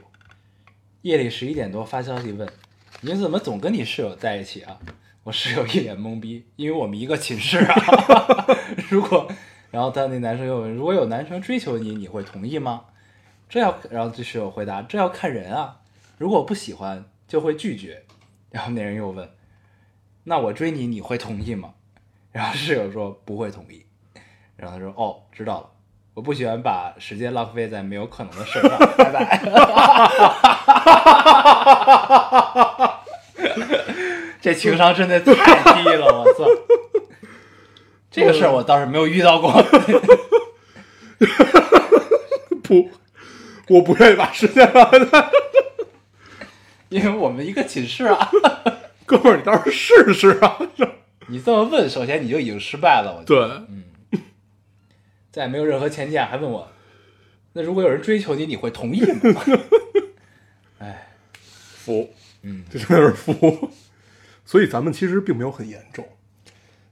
[1.03, 2.49] 夜里十一点多发消息问
[3.05, 4.79] ：“你怎么总跟你室友在一起啊？”
[5.25, 7.75] 我室友一脸懵逼，因为我们一个寝室啊。
[8.91, 9.27] 如果，
[9.71, 12.85] 然后他那男生又问：“如果有男生追求你，你会同意吗？”
[13.49, 15.81] 这要，然后这室友回答：“这要看人啊，
[16.19, 18.03] 如果不喜欢就会拒绝，
[18.51, 19.31] 然后那人又问
[20.25, 21.73] ：“那我追你，你会同意吗？”
[22.31, 23.87] 然后室友说：“不会同意。”
[24.57, 25.71] 然后他说：“哦，知道了，
[26.13, 29.41] 我不喜欢把时间浪费在没有可能的事上，拜拜。”
[34.41, 36.45] 这情商真的太低了，我操！
[38.11, 39.53] 这个事儿我倒是没有遇到过。
[42.63, 42.91] 不，
[43.69, 45.31] 我不愿意把时间浪费在。
[46.91, 48.31] 因为我们一个寝室啊。
[49.07, 50.59] 哥们儿，你倒是试试啊！
[51.27, 53.17] 你这么问，首先你就已经失败了。
[53.19, 53.67] 我觉得
[54.11, 54.21] 对，
[55.31, 56.71] 再没有任何前提下还问我，
[57.53, 59.43] 那如果有人追求你，你会同意吗？
[60.79, 61.14] 哎，
[61.85, 63.71] 服，嗯，就真的是服。
[64.47, 66.07] 所以咱们其实并没有很严重，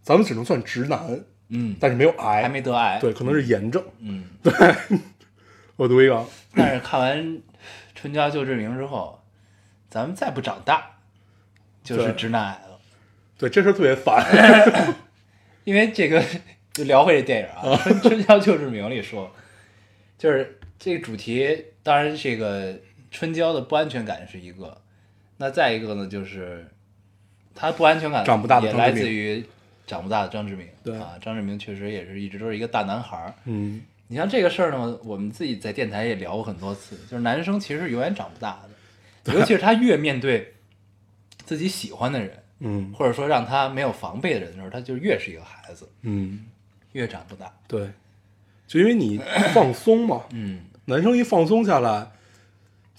[0.03, 2.99] 咱们只能算直男，嗯，但是没有癌，还没得癌。
[3.01, 3.82] 对，可能是炎症。
[4.01, 4.53] 嗯，对
[5.76, 7.18] 我读一个啊，但是看完
[7.95, 9.22] 《春娇救志明》之后，
[9.88, 10.99] 咱们再不长大，
[11.82, 12.78] 就是直男癌了。
[13.38, 14.95] 对，这事儿特别烦。
[15.64, 16.24] 因为这个
[16.72, 19.30] 就聊回这电影啊，《春春娇救志明》里说，
[20.18, 22.78] 就是这个主题，当然这个
[23.12, 24.76] 春娇的不安全感是一个，
[25.36, 26.66] 那再一个呢，就是
[27.54, 29.44] 他不安全感长不大的也来自于
[29.86, 30.66] 长不大的张志明。
[30.82, 30.98] 对。
[30.98, 33.34] 啊，张志明确实也是一直都是一个大男孩儿。
[33.44, 38.62] 嗯，你像这个事儿呢，我们自己在电台也聊过很多次，就是男生其实永远长不大
[39.24, 40.54] 的，尤其是他越面对
[41.44, 42.92] 自己喜欢的人，嗯。
[42.94, 46.46] 或者说让他没有防备的人的时候，他就越是一个孩子，嗯，
[46.92, 47.52] 越长不大。
[47.68, 47.90] 对，
[48.66, 49.20] 就因为你
[49.52, 50.64] 放松嘛，嗯。
[50.86, 52.10] 男生一放松下来，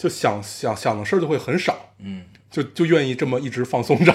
[0.04, 4.14] 就想想想的事儿就会很少，嗯就就愿意这么一直放松着。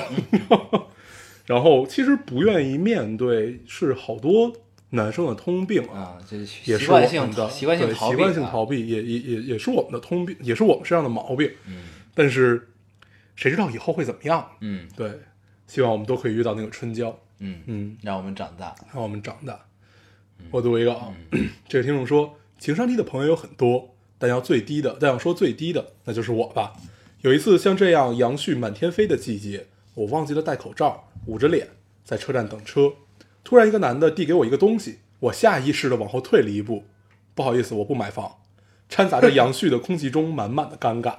[1.47, 4.53] 然后其实不愿意面对是好多
[4.91, 8.83] 男生的通病啊，啊，这也习是我惯性们的习惯性逃避，对习惯性逃避。
[8.83, 11.51] 避，也也也也是我们的通病，也是我们身上的毛病。
[11.67, 11.85] 嗯
[12.15, 12.69] 但是
[13.35, 14.47] 谁知道以后会怎么样？
[14.61, 15.11] 嗯对，
[15.67, 17.19] 希望我们都可以遇到那个春娇。
[17.39, 18.75] 嗯，嗯，让我们长大。
[18.93, 19.59] 让我们长大。
[20.51, 21.15] 我读一个啊，
[21.67, 26.75] 这个听众说，情商低的朋友有很多，但要最低的，但要说最低的，那就是我吧。
[27.21, 31.69] 有一次像这样杨絮满天飞的季节，我忘记了戴口罩，捂着脸
[32.05, 32.93] 在车站等车。
[33.43, 36.85] 突然，一个男的递给我一个东西，我下意识的往后退了一步。
[37.35, 38.37] 不好意思，我不买房。
[38.89, 41.15] 掺杂着杨絮的空气中满满的尴尬。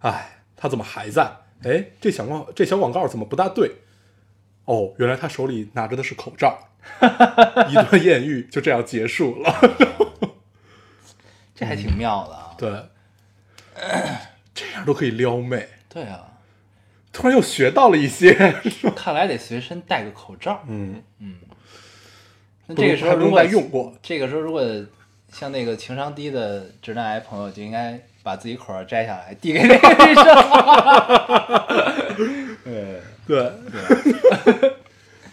[0.00, 1.38] 哎，他怎么还在？
[1.62, 3.72] 哎，这小广这小广告怎么不大对？
[4.66, 6.58] 哦，原来他手里拿着的是口罩。
[7.70, 9.54] 一段艳遇就这样结束了。
[11.54, 12.54] 这还挺妙的啊。
[12.58, 12.70] 对，
[14.54, 16.26] 这样都可以撩妹，对啊，
[17.12, 18.34] 突然又学到了一些。
[18.96, 20.62] 看来得随身带个口罩。
[20.66, 21.36] 嗯嗯，
[22.66, 24.62] 那这个时候如果带用过，这个时候如果
[25.32, 30.24] 像那个情商低的直男癌朋友，就应该把自己口罩摘下来递给那个医生。
[32.64, 33.00] 对。
[33.26, 33.50] 对，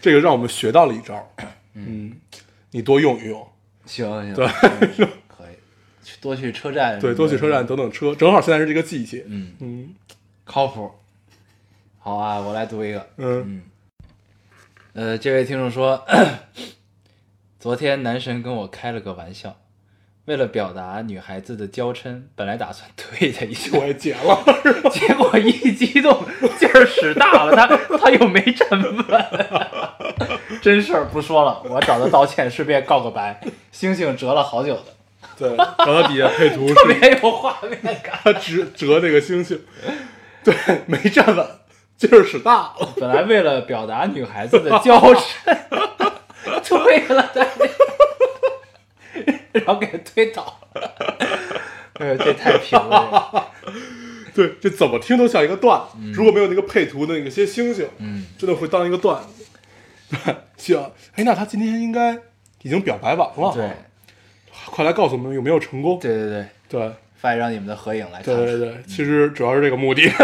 [0.02, 1.30] 这个让我们学到了一招。
[1.74, 2.14] 嗯，
[2.72, 3.46] 你多用一用，
[3.86, 4.48] 行行，对。
[4.48, 4.70] 嗯。
[4.80, 5.08] 可以，去
[6.20, 7.66] 多去车站，对，多去车站。
[7.66, 9.24] 等等车，正好现在是这个季节。
[9.28, 9.96] 嗯，嗯
[10.44, 10.92] 靠谱。
[12.00, 13.08] 好啊，我来读一个。
[13.18, 13.62] 嗯
[14.94, 16.04] 呃，这位听众说，
[17.60, 19.56] 昨天男神跟我开了个玩笑，
[20.26, 24.44] 为了表达女孩子的娇嗔，本来打算推他一下， 我也解了。
[24.92, 26.26] 结果一激动
[26.60, 28.96] 劲儿使大了，他他又没站稳。
[30.62, 33.40] 真事儿不说了，我找他道歉，顺便告个白。
[33.72, 34.86] 星星折了好久的，
[35.38, 38.20] 对，然后他底下配图特是别有画面感。
[38.24, 39.60] 他折折那个星星，
[40.44, 40.54] 对，
[40.86, 41.46] 没站稳，
[41.98, 42.94] 劲儿使大了。
[42.98, 45.16] 本来为了表达女孩子的娇嗔，
[46.64, 47.48] 推了他，
[49.54, 50.82] 然后给他推倒了。
[51.94, 53.48] 哎呦，这太平了。
[54.34, 55.98] 对，这怎么听都像一个段子。
[56.14, 59.46] 如果没有那个配图的那个些星星，嗯，真的会当一个段子。
[60.10, 62.14] 对，行，哎，那他今天应该
[62.62, 63.70] 已经表白完了，对，
[64.72, 66.00] 快来告诉我们有没有成功？
[66.00, 68.46] 对对对，对发一张你们的合影来看对。
[68.46, 70.10] 对对，其实主要是这个目的。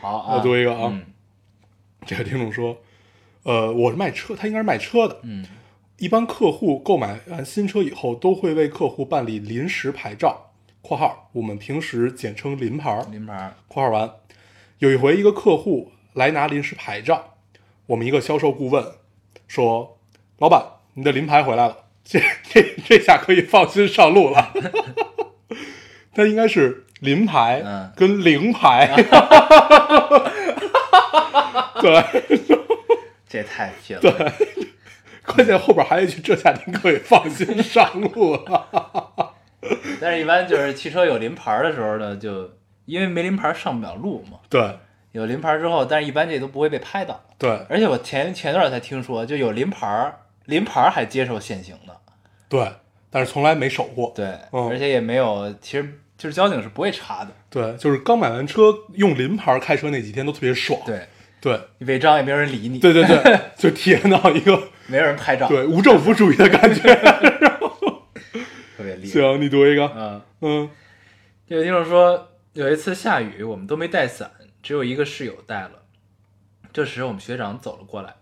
[0.00, 1.02] 好啊， 我读一个啊嗯
[2.06, 2.78] 这个听众说，
[3.42, 5.20] 呃，我是卖车，他应该是卖车的。
[5.22, 5.44] 嗯
[5.98, 13.02] 一般客户购买完新车以后，都会为客户办理临时牌照（括号我们平时简称临牌）。
[13.10, 14.08] 临牌儿，括号完，
[14.78, 17.34] 有一回一个客户来拿临时牌照，
[17.86, 18.84] 我们一个销售顾问
[19.48, 19.98] 说
[20.38, 21.76] ：“老板，你的临牌回来了，
[22.08, 24.52] 这这这下可以放心上路了。”
[26.14, 28.92] 他应该是临牌嗯跟零牌，
[31.80, 32.04] 对
[33.28, 34.00] 这太拼了。
[34.02, 34.12] 对，
[35.24, 39.34] 关键后边还有一句：“这下您可以放心上路了。
[40.00, 42.50] 但是，一般就是汽车有临牌儿的时候呢，就
[42.86, 44.78] 因为没临牌儿上不了路嘛，”对，
[45.12, 47.22] 有临牌之后，但是一般这都不会被拍到。
[47.38, 50.18] 对而且我前前段才听说，就有临牌儿，
[50.48, 51.94] 临牌儿还接受限行的，
[52.48, 52.72] 对，
[53.10, 54.12] 但是从来没守过。
[54.16, 60.80] 对，嗯而且也没有，其实就是交警是不会查的，对，就是刚买完车用临牌开车那几天都特别爽。
[60.86, 61.06] 对，
[61.38, 66.82] 对你违章也没有人理你，对对对， 就体验到一个没有人拍照，对无政府主义的感觉。
[66.94, 67.68] 然后
[68.76, 69.12] 特别 厉害。
[69.12, 69.92] 行，你读一个。
[69.94, 70.70] 嗯，嗯
[71.48, 74.30] 有听众说，有一次下雨，我们都没带伞，
[74.62, 75.72] 只有一个室友带了。
[76.72, 78.14] 这时我们学长走了过来，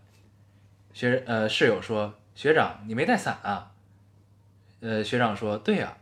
[0.97, 3.73] 学呃室友说：“学长，你没带伞啊？”
[4.81, 5.95] 呃，学长说：“对呀、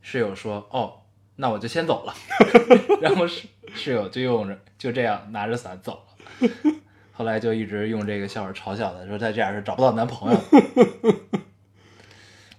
[0.00, 1.00] 室友说：“哦，
[1.34, 2.14] 那我就先走了。
[3.02, 6.72] ”然后室室友就用着就这样拿着伞走了。
[7.12, 10.40] 后来就一直用这个笑话嘲笑他，说他这样是找不到男朋友。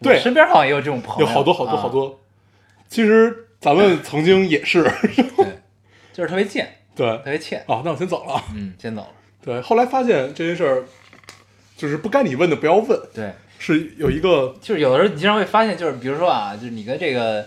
[0.02, 2.20] 对身边好像也有这种朋友，有好多好多啊好多。
[2.90, 4.84] 其实咱们曾经也是，
[5.38, 5.62] 对，
[6.12, 7.18] 就是特别贱，对特。
[7.24, 7.64] 别欠。
[7.70, 8.44] 哦，那我先走了。
[8.54, 9.08] 嗯，先走了。
[9.42, 10.84] 对，后来发现这件事儿，
[11.78, 17.46] 就是不该你问的不要问，对，是有一个就是有的时候你经常会发现，就是比如说啊，就是你跟这个，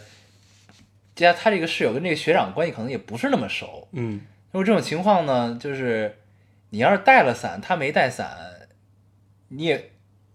[1.16, 3.88] 加他这个室友跟这个学长关系可能也不是那么熟。
[3.90, 4.20] 嗯，
[4.52, 6.16] 如果这种情况呢，就是
[6.70, 8.30] 你要是带了伞，他没带伞，
[9.48, 9.90] 你也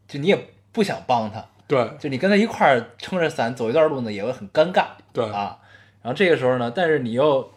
[0.08, 0.38] 就你也
[0.74, 1.90] 不想帮他，对。
[1.98, 4.88] 就你跟他一块儿撑着伞走一段路呢，也会很尴尬。
[5.14, 5.24] 对。
[5.32, 5.58] 啊，
[6.02, 7.50] 然后这个时候呢，但是你又，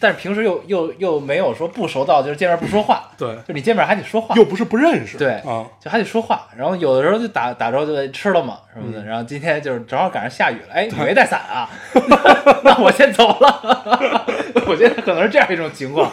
[0.00, 9.06] 但是平时又又又没有说不熟到就是见面不说话，对，就你见面还得说话，又不是不认识，对啊，就还得说话，然后有的时候就打打着就得吃了嘛什么的，嗯。
[9.06, 11.68] 然后今天就是正好赶上下雨了，哎，你没带伞啊？
[12.64, 14.26] 那我先走了。
[14.66, 16.10] 我觉得可能是这样一种情况，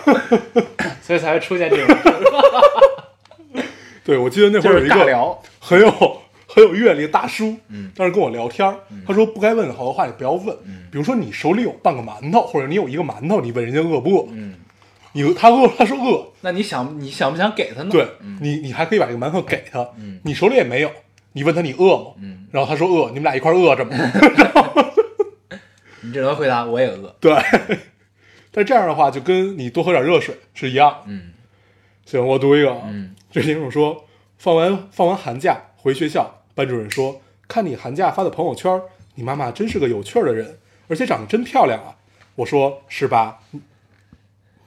[1.02, 3.64] 所以才会出现这种事，
[4.04, 5.38] 对，我记得那会儿有一个。
[5.62, 6.19] 很有
[6.52, 8.76] 很有阅历的大叔，嗯当时跟我聊天儿，
[9.06, 14.28] 他说不该问的好多话你不要问，嗯比如说你手里有半个馒头，或者你有一个馒头，你问人家饿不饿？
[14.32, 14.56] 嗯，
[15.14, 17.90] 你他饿， 他说饿，那你想你想不想给他呢？
[17.92, 20.92] 对嗯你你还可以把这个馒头给他，嗯你手里也没有，
[21.34, 22.06] 你问他你饿吗？
[22.20, 23.92] 嗯，然后他说饿，你们俩一块饿着吗？
[26.02, 27.16] 你只能回答我也饿。
[27.20, 27.32] 对，
[28.52, 31.04] 但这样的话就跟你多喝点热水是一样。
[31.06, 31.34] 嗯
[32.06, 34.06] 行，我读一个啊，嗯这听众说，
[34.40, 38.82] 放完放完寒假回学校，班主任说，看你寒假发的朋友圈，
[39.16, 41.96] 你妈妈真是个有趣的人，而且长得真漂亮啊。
[42.36, 43.40] 我说是吧？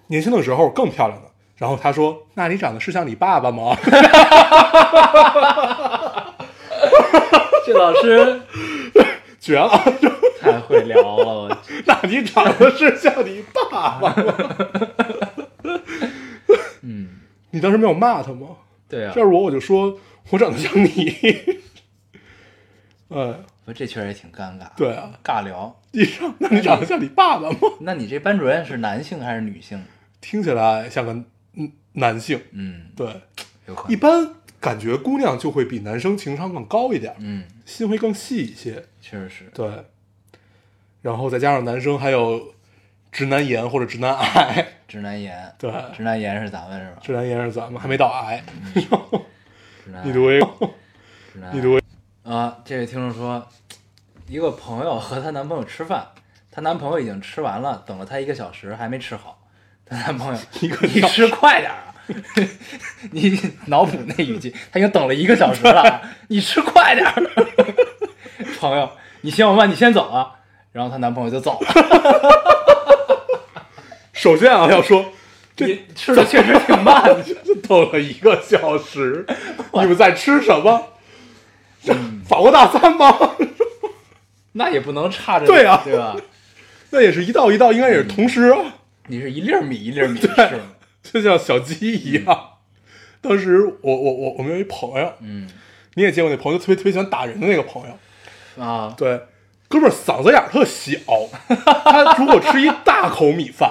[0.06, 1.26] 年轻的时候更漂亮呢。
[1.58, 3.76] 然后他说，那你长得是像你爸爸吗？
[7.66, 8.40] 这老师
[9.38, 9.68] 绝了！
[10.40, 14.14] 太会聊了，那你长得是像你爸爸吗？
[16.80, 17.20] 嗯，
[17.50, 18.48] 你当时没有骂他吗？
[18.88, 19.98] 对啊要，是我，我就说
[20.30, 21.60] 我长得像你。
[23.12, 24.66] 哎，说这确实也挺尴尬。
[24.76, 25.74] 对啊，尬聊。
[25.92, 27.58] 你长，那你长得像你爸爸吗？
[27.80, 29.82] 那你这班主任是男性还是女性？
[30.20, 31.12] 听起来像个
[31.54, 33.06] 嗯男性，嗯，对，
[33.66, 33.92] 有可能。
[33.92, 39.44] 一般感觉姑娘就会比男生情商更高一点，嗯，心会更细一些，确实是。
[39.52, 39.68] 对。
[41.02, 42.54] 然后再加上男生还有
[43.10, 47.00] 直男炎或者直男癌， 直男炎，对直男炎是咱们是吧？
[47.02, 48.42] 直男炎是咱们还没到 癌。
[49.84, 50.46] 直男你读一个，
[51.32, 51.76] 直男你读
[52.32, 53.46] 啊，这位听众说，
[54.26, 56.06] 一个朋友和她男朋友吃饭，
[56.50, 59.38] 她男朋友已经吃完了，等了她一个小时还没吃好，
[59.84, 61.92] 她男朋友一个你吃快点儿啊！
[63.12, 67.22] 你脑补那语气，他已经等了一个小时了啊，你吃快点儿。
[68.58, 70.36] 朋友，你嫌我慢，你先走啊。
[70.72, 71.68] 然后她男朋友就走了，
[74.14, 75.04] 首先啊，要说
[75.54, 77.22] 这你吃的确实挺慢的。
[77.68, 79.26] 等了一个小时，
[79.74, 80.88] 你们在吃什么？
[81.88, 83.14] 嗯法国大餐吗？
[84.52, 85.82] 那也不能差着，对啊。
[85.84, 86.16] 对吧？
[86.88, 88.58] 那也是一道一道，应该也是同时啊，
[89.08, 90.28] 你是一粒儿米一粒儿米 吃，
[91.02, 92.48] 就像小鸡一样。
[93.20, 95.46] 当时我我我我们有一朋友，嗯。
[95.94, 99.20] 你也见过那朋友，特别特别喜欢打人的那个朋友，啊，对，
[99.68, 100.88] 哥们儿嗓子眼儿特小，
[101.84, 103.70] 他如果吃一大口米饭，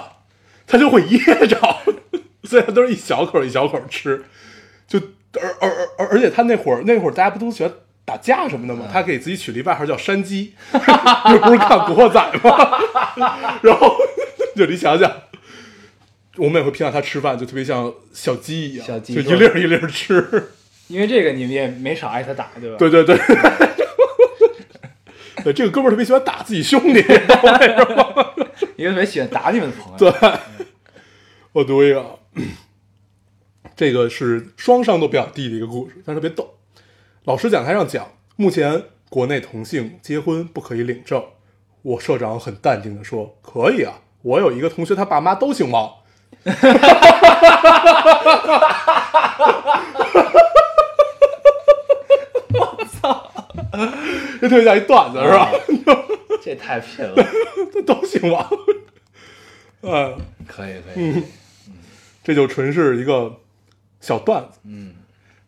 [0.67, 1.57] 他就会噎着，
[2.43, 4.23] 所以他都是一小口一小口吃，
[4.87, 4.99] 就
[5.33, 7.73] 而而而而而且他那会儿那会儿大家不都喜欢
[8.11, 8.89] 打架什么的嘛？
[8.91, 10.79] 他给自己取了一外号叫山鸡， 这
[11.39, 13.57] 不是看《古惑仔》吗？
[13.63, 13.95] 然后
[14.53, 15.09] 就你想想。
[16.37, 20.51] 我们也会评价他吃饭就特别像小鸡一样，小鸡就一粒儿一粒儿吃。
[20.87, 22.77] 因为这个你们也没少挨他打，对吧？
[22.77, 23.17] 对对对，
[25.43, 26.99] 对，这个哥们儿特别喜欢打自己兄弟，
[28.77, 29.97] 一个特别喜欢打你们的朋友。
[29.97, 30.11] 对，
[31.51, 32.19] 我读一个，
[33.75, 36.57] 这个是双商都比较低的一个故事，但是特别逗。
[37.25, 41.23] 老师讲台上讲，目前国内同性结婚不可以领证。
[41.83, 45.97] 我社长很淡定的说：“可以啊，我有一个同学，他爸妈都姓王，
[46.43, 46.51] 这
[54.49, 55.51] 特别像一段子是吧？
[56.41, 57.23] 这太拼了，
[57.71, 58.43] 这 都姓王。
[59.83, 60.17] 嗯，
[60.47, 61.23] 可以可以，
[62.23, 63.35] 这就纯是一个
[63.99, 64.57] 小段子。
[64.63, 64.95] 嗯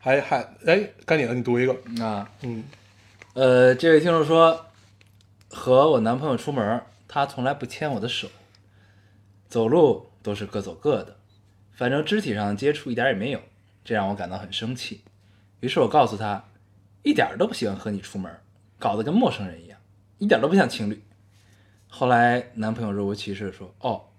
[0.04, 1.74] 还还哎，该你了，你读一个。
[2.04, 2.62] 啊，嗯
[3.36, 4.66] 呃，这位听众说，
[5.50, 8.28] 和我男朋友出门，他从来不牵我的手，
[9.48, 11.16] 走路都是各走各的，
[11.72, 13.40] 反正肢体上的接触一点也没有，
[13.86, 15.06] 这让我感到很生气。
[15.62, 16.44] 于是我告诉他，
[17.04, 18.30] 一点都不喜欢和你出门，
[18.78, 19.80] 搞得跟陌生人一样，
[20.18, 21.02] 一点都不像情侣。
[21.88, 24.10] 后来男朋友若无其事地说：“哦，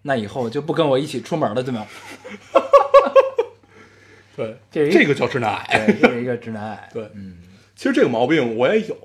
[0.00, 1.86] 那以后就不跟我一起出门了，对吗
[4.36, 5.86] 对，这个这个叫直男？”癌。
[5.86, 6.88] 对，这是一个直男癌。
[6.92, 7.38] 对，嗯
[7.74, 8.96] 其实这个毛病我也有，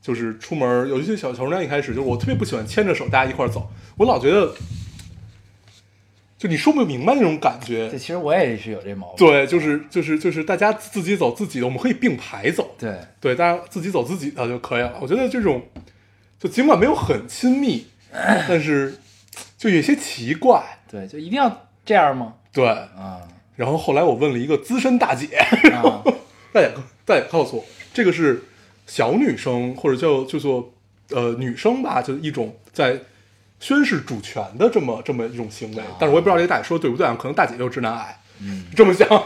[0.00, 4.54] 就是出门有一些小小姑娘一开始就是我特别不喜欢牵着手大家一块儿走，我老觉得，
[6.38, 7.98] 就你说不明白那种感觉这。
[7.98, 9.26] 其实我也是有这毛病。
[9.26, 12.74] 对，就是就是就是大家自己走自己的，我们可以并排走。
[12.78, 14.98] 对对，大家自己走自己的就可以了。
[15.00, 15.62] 我觉得这种，
[16.38, 18.98] 就尽管没有很亲密，但是
[19.56, 20.62] 就有些奇怪。
[20.88, 22.34] 对，就一定要这样吗？
[22.52, 23.22] 对，啊
[23.56, 25.36] 然后后来我问了一个资深大姐，
[25.72, 26.02] 啊，
[26.52, 26.70] 大姐
[27.04, 28.42] 大姐告诉我，这个是
[28.86, 30.72] 小女生或者叫叫做
[31.10, 33.00] 呃女生吧，就是一种在
[33.60, 35.82] 宣示主权的这么这么一种行为。
[35.98, 39.08] 但是我也不知道这个大姐说的对不对啊，可能大姐就是直男癌，嗯，这么想。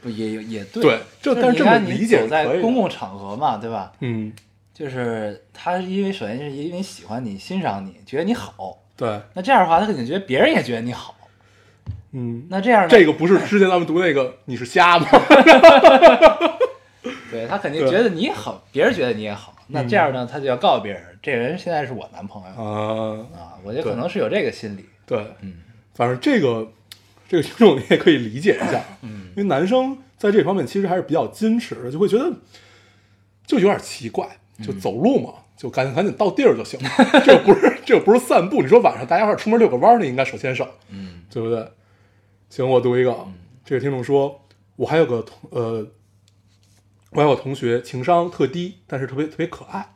[0.00, 3.90] 不也也也对，对这就但是这么理解在公共场合嘛，对吧？
[3.98, 4.32] 嗯，
[4.72, 11.16] 就是他因为首先是因为喜欢你、欣赏你，觉得你好，对，那这样的话，他肯定觉得别人也觉得你好。
[12.12, 12.88] 嗯，那这样呢？
[12.88, 15.06] 这个不是之前咱们读那个 你是瞎吗？
[17.30, 19.54] 对他肯定觉得你好，别人觉得你也好。
[19.68, 23.52] 那这样呢，他就要告诉别人，这人现在是我男朋友啊，啊。
[23.62, 24.84] 我觉得可能是有这个心理。
[25.06, 25.54] 对，嗯
[25.94, 26.72] 反正这个
[27.28, 32.32] 这个听众你也可以理解一下，嗯因为男生在这方面其实还是比较矜持的，就会觉得
[33.46, 34.26] 就有点奇怪，
[34.64, 36.88] 就走路嘛，就赶紧赶紧到地儿就行了，
[37.24, 41.68] 这个不是这个不是散步，你说晚上大家一块儿出门遛个弯儿，那应该手牵手，嗯对不对？
[42.50, 43.28] 行，我读一个，
[43.64, 44.44] 这个听众说，
[44.76, 45.86] 我还有个同呃，
[47.10, 49.94] 我还有个同学情商特低，但是特别特别可爱。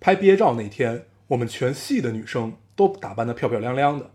[0.00, 4.10] 拍毕业照那天，我们全系的女生都打扮的漂漂亮亮的。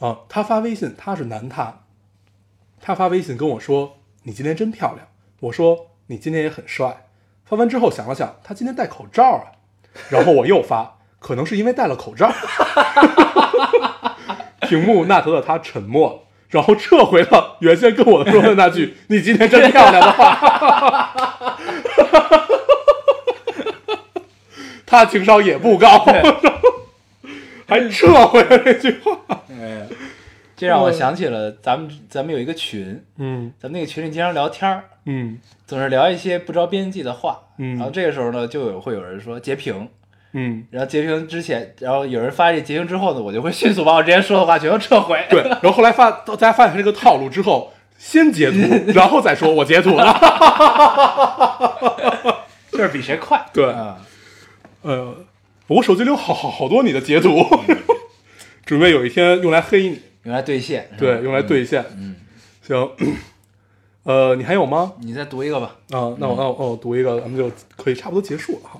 [0.00, 1.84] 啊，他发微信，他是男他，
[2.80, 5.08] 他发微信跟我说：“你今天真漂亮。”
[5.40, 7.08] 我说：“你今天也很帅。”
[7.44, 9.52] 发完之后想了想，他今天戴口罩啊。
[10.10, 12.30] 然后我又发，可能是因为戴了口罩。
[14.68, 21.56] 屏幕那头的他沉默，然后撤回了原先跟我说的那句 “你今天真漂亮”的话。
[24.86, 26.06] 他情商也不高，
[27.66, 29.18] 还撤回了这句话。
[29.50, 29.86] 哎，
[30.56, 37.38] 这让我想起了咱们咱们有一个群，嗯咱们那个群里经常聊天儿，嗯总是聊一些不着边际的话。
[37.58, 39.88] 嗯然后这个时候呢，就有会有人说截屏，
[40.32, 45.24] 嗯，然后截屏之前，然后有人发这截屏之后呢，我就会迅速把我之前说的话全都撤回。
[45.30, 45.42] 对。
[45.42, 48.58] 然后后来发大家发现这个套路之后，先截图，
[48.92, 50.04] 然后再说我截图了。
[52.70, 53.44] 就是比谁快。
[53.52, 53.96] 对啊，
[54.82, 55.16] 呃，
[55.66, 57.44] 我手机里有好好好多你的截图，
[58.64, 60.88] 准备有一天用来黑你，用来兑现。
[60.98, 61.84] 对，用来兑现。
[61.96, 62.14] 嗯，
[62.62, 62.88] 行，
[64.04, 64.92] 呃，你还有吗？
[65.00, 65.74] 你再读一个吧。
[65.90, 68.78] 啊，那我那我那我读一个，咱们就可以差不多结束了哈。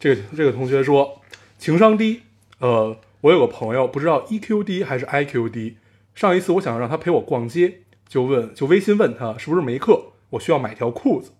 [0.00, 1.20] 这个这个同学说
[1.58, 2.22] 情商低，
[2.58, 5.76] 呃，我有个朋友不知道 EQ 低还是 IQ 低，
[6.14, 11.32] 上一次我想让他陪我逛街，就问就微信问他是不是没课，我需要买条裤子，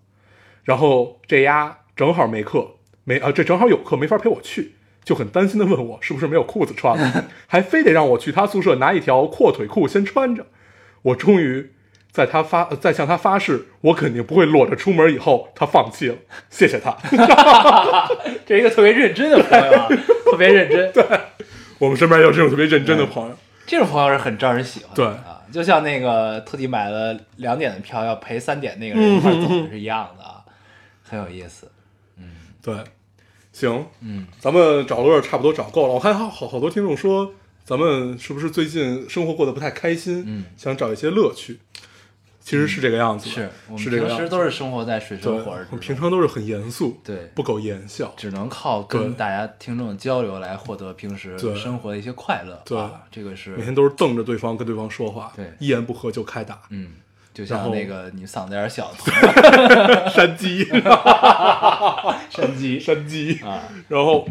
[0.63, 4.75] 然后这丫正好没课，没啊这正好有课没法陪我去。
[5.03, 10.45] 就很担心的问我是不是没有裤子穿了， 还非得让我去他宿舍拿一条阔腿裤先穿着。
[11.01, 11.71] 我终于
[12.11, 16.15] 在他发呃在向他发誓，我肯定不会裸着出门以后，他放弃了，
[16.51, 16.95] 谢谢他。
[18.45, 19.87] 这是一个特别认真的朋友啊，
[20.29, 20.91] 特别认真。
[20.91, 21.03] 对，
[21.79, 23.35] 我们身边有这种特别认真的朋友，
[23.65, 24.95] 这种朋友是很招人喜欢的。
[24.95, 30.41] 对啊，就像那个特地买了两点的票要陪三点那个人一块走的是一样的啊，
[31.03, 31.71] 很有意思。
[32.17, 32.23] 嗯
[32.61, 32.75] 对，
[33.53, 35.93] 行，嗯，咱们找乐差不多找够了。
[35.93, 37.33] 我看好好好多听众说，
[37.63, 40.23] 咱们是不是最近生活过得不太开心？
[40.27, 41.59] 嗯，想找一些乐趣。
[42.51, 44.15] 其实是这个样子的，是我们是这个样子。
[44.17, 48.13] 平时都是生活在水，深火热中，我们平常都是很严肃，对不苟言笑。
[48.17, 52.61] 只能靠跟大家听众交流来获得平时生活的一些快乐。
[52.65, 56.91] 对啊，这个是每天都是瞪着对方跟对方说话，对一言不合就开打，嗯，
[57.33, 58.91] 就像那个你嗓子眼儿小
[60.11, 60.65] 山鸡，
[62.29, 63.39] 山鸡山鸡。
[63.39, 64.27] 啊，然后，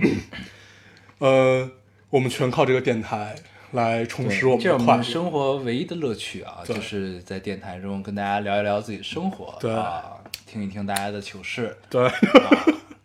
[1.20, 1.70] 呃，
[2.10, 3.34] 我们全靠这个电台
[3.72, 4.96] 来充实我们这是我的快乐。
[4.96, 9.72] 们生活唯一的乐趣啊，就是在电台中跟大家聊一聊自己的生活，对。
[9.72, 10.02] 啊，
[10.46, 12.12] 听一听大家的糗事，对，啊，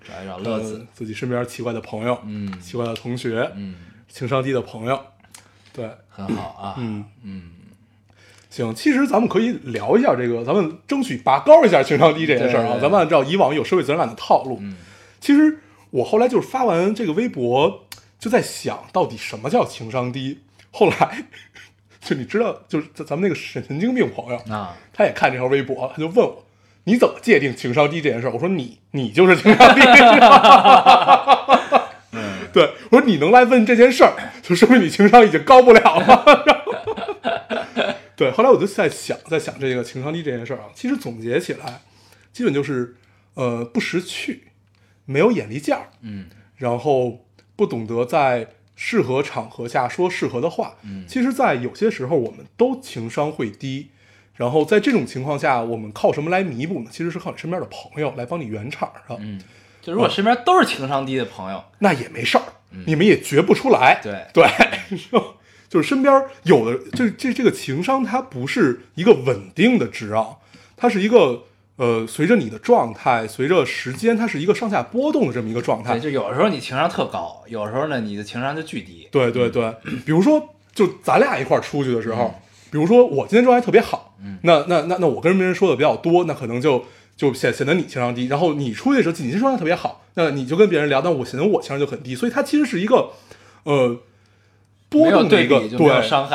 [0.08, 0.80] 找一找乐子。
[0.80, 2.60] 呃，自己身边奇怪的朋友，嗯。
[2.60, 3.76] 奇怪的同学，嗯，
[4.10, 5.00] 情商低的朋友，
[5.72, 7.06] 对，很好啊，嗯。
[7.24, 7.52] 嗯，
[8.50, 12.80] 行，其实咱们可以聊一下这个，咱们争取拔高一下情商低这件事儿啊。
[12.82, 14.78] 咱们按照以往有社会责任感的套路，嗯。
[15.22, 15.60] 其实
[15.92, 17.86] 我后来就是发完这个微博，
[18.18, 20.40] 就在想到底什么叫情商低。
[20.76, 21.24] 后来
[22.02, 26.46] 就你知道，就是咱咱们那个神神经病朋友，啊，他也看这条微博，他就问我。
[26.84, 28.32] 你怎么界定情商低这件事儿？
[28.32, 29.82] 我说你，你就是情商低。
[32.12, 34.14] 嗯对，我说你能来问这件事儿，
[34.44, 36.46] 就说明你情商已经高不了了。
[38.16, 41.82] 对，后来我就在想，在想这个情商低这件事儿啊，其实总结起来，
[42.32, 42.96] 基本就是
[43.34, 44.50] 呃不识趣，
[45.06, 50.76] 没有眼力见儿，嗯然后不懂得在适合场合下说适合的话。
[50.84, 53.90] 嗯其实，在有些时候我们都情商会低，
[54.36, 56.90] 然后在这种情况下，我们靠什么来弥补呢？
[56.92, 59.18] 其实是靠你身边的朋友来帮你圆场的。
[59.20, 59.42] 嗯，
[59.82, 62.44] 就如果身边都是情商低的朋友，那也没事儿，
[62.86, 64.02] 你们也觉不出来。
[64.04, 64.44] 对对，
[65.70, 70.38] 就是身边有的，这这这个情商，它不是一个稳定的值啊，
[70.76, 71.44] 它是一个
[71.78, 76.02] 呃，随着你的状态，随着时间，它是一个上下波动的这么一个状态对，。
[76.02, 79.74] 就有时候你情商特高，有时候呢你的情商就巨低，对对对，
[80.06, 82.34] 比如说，就咱俩一块儿出去的时候，
[82.72, 86.86] 比如说我今天状态特别好，那那那那我跟别人说的比较多，那可能就
[87.18, 88.28] 就显显得你情商低。
[88.28, 92.16] 然后你出去的时候，你今天状态特别好，那你就跟别人聊，那我显得我情商就很低。
[92.16, 93.10] 所以它其实是一个
[93.64, 94.00] 呃
[94.88, 95.78] 波动的一个对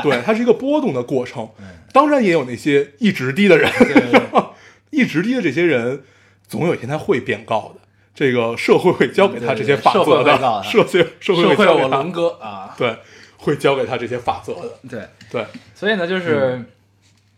[0.02, 1.48] 对它是一个波动的过程。
[1.92, 4.20] 当然也有那些一直低的人，对对对
[4.90, 6.02] 一直低的这些人，
[6.46, 7.80] 总有一天他会变高的。
[8.14, 12.96] 这个社会会教给他这些法则的，社会社会社会教我龙哥啊，对，
[13.38, 14.78] 会教给他这些法则的。
[14.88, 15.46] 对，对。
[15.74, 16.62] 所以呢就是、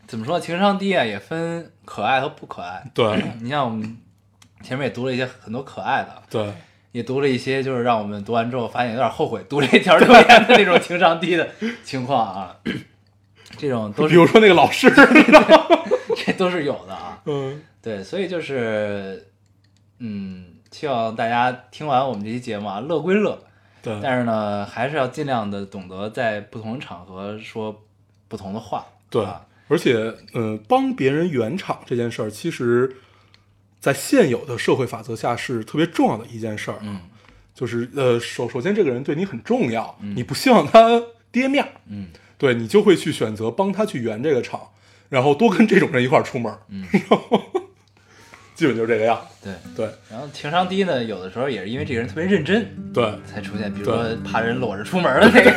[0.09, 2.83] 怎么说，情商低啊也分可爱和不可爱。
[2.95, 3.23] 对。
[3.41, 3.97] 你像我们
[4.63, 6.53] 前面也读了一些很多可爱的，对。
[6.93, 11.49] 也读了一些就是让我们读完之后发现有点后悔读这条留言的那种情商低的
[11.83, 12.57] 情况啊，
[13.57, 14.91] 这种都是比如说那个老师，
[16.25, 17.21] 这都是有的啊。
[17.27, 19.29] 嗯，对，所以就是
[19.99, 23.43] 嗯，希望大家听完我们这期节目啊，乐归乐，
[23.83, 27.85] 对但是呢，还是要尽量的懂得在不同场合说
[28.29, 28.87] 不同的话。
[29.11, 32.97] 对啊，而且嗯，帮别人圆场这件事儿，其实，
[33.81, 36.79] 在现有的社会法则下是特别重要的一件事儿。
[36.81, 37.01] 嗯，
[37.55, 42.09] 就是呃，首首先这个人对你很重要，你不希望他跌面儿，嗯，
[42.39, 44.71] 对你就会去选择帮他去圆这个场，
[45.13, 46.83] 然后多跟这种人一块儿出门，嗯，
[48.57, 49.21] 基本就是这个样。
[49.45, 49.53] 对。
[49.77, 49.87] 对。
[50.11, 53.13] 然后情商低呢，有的时候也是因为这个人特别认真对。
[53.27, 55.51] 才出现，比如说怕人裸着出门的那个。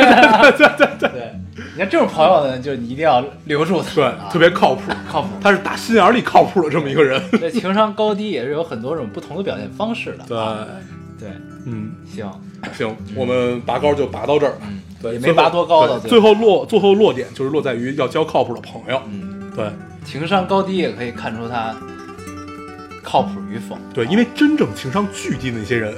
[0.58, 5.30] 对对对，你看这种朋友呢，就你一定要留住他，对啊，特别靠谱，靠谱。
[5.39, 7.22] 他是打心眼儿里靠谱的这么一个人。
[7.39, 10.26] 这情商高低也是有很多种不同的表现方式的。
[10.28, 10.68] 对，啊。
[11.18, 11.30] 对，
[11.66, 12.30] 嗯，行，
[12.74, 14.58] 行，我们拔高就拔到这儿。
[14.68, 19.01] 嗯，对，也没拔多高的对最后落最后落点就是落在于要交靠谱的朋友。
[19.08, 19.72] 嗯，对
[20.03, 21.76] 情商高低也可以看出他
[23.01, 23.78] 靠谱与否。
[23.93, 25.95] 对，因为真正情商巨低的那些人，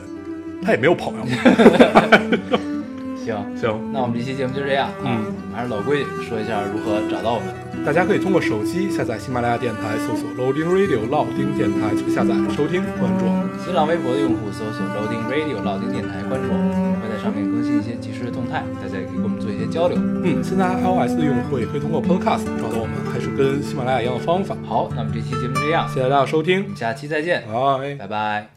[0.63, 1.25] 他也没有朋友。
[3.27, 4.87] 行，行，那我们这期节目就这样。
[5.03, 7.51] 嗯，我们还是老规矩，说一下如何找到我们。
[7.85, 13.47] 大家可以通过手机下载喜马拉雅电台，搜索 Loading Radio 老丁电台去下载收听关注我们。
[13.63, 19.97] 新浪微博的用户搜索 Loading Radio 老丁电台，关注我们，我们会在上面更新一些即时的动态，大家也可以跟我们做一些交流。
[19.99, 24.55] 嗯，现在 iOS 的用户也可以通过 Podcast 找到我们，还是跟喜马拉雅一样的方法。
[24.65, 27.95] 好，那么这期节目这样，谢谢大家收听，下期再见，拜。
[27.95, 28.56] 拜拜。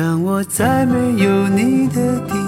[0.00, 2.39] 让我在没有你的地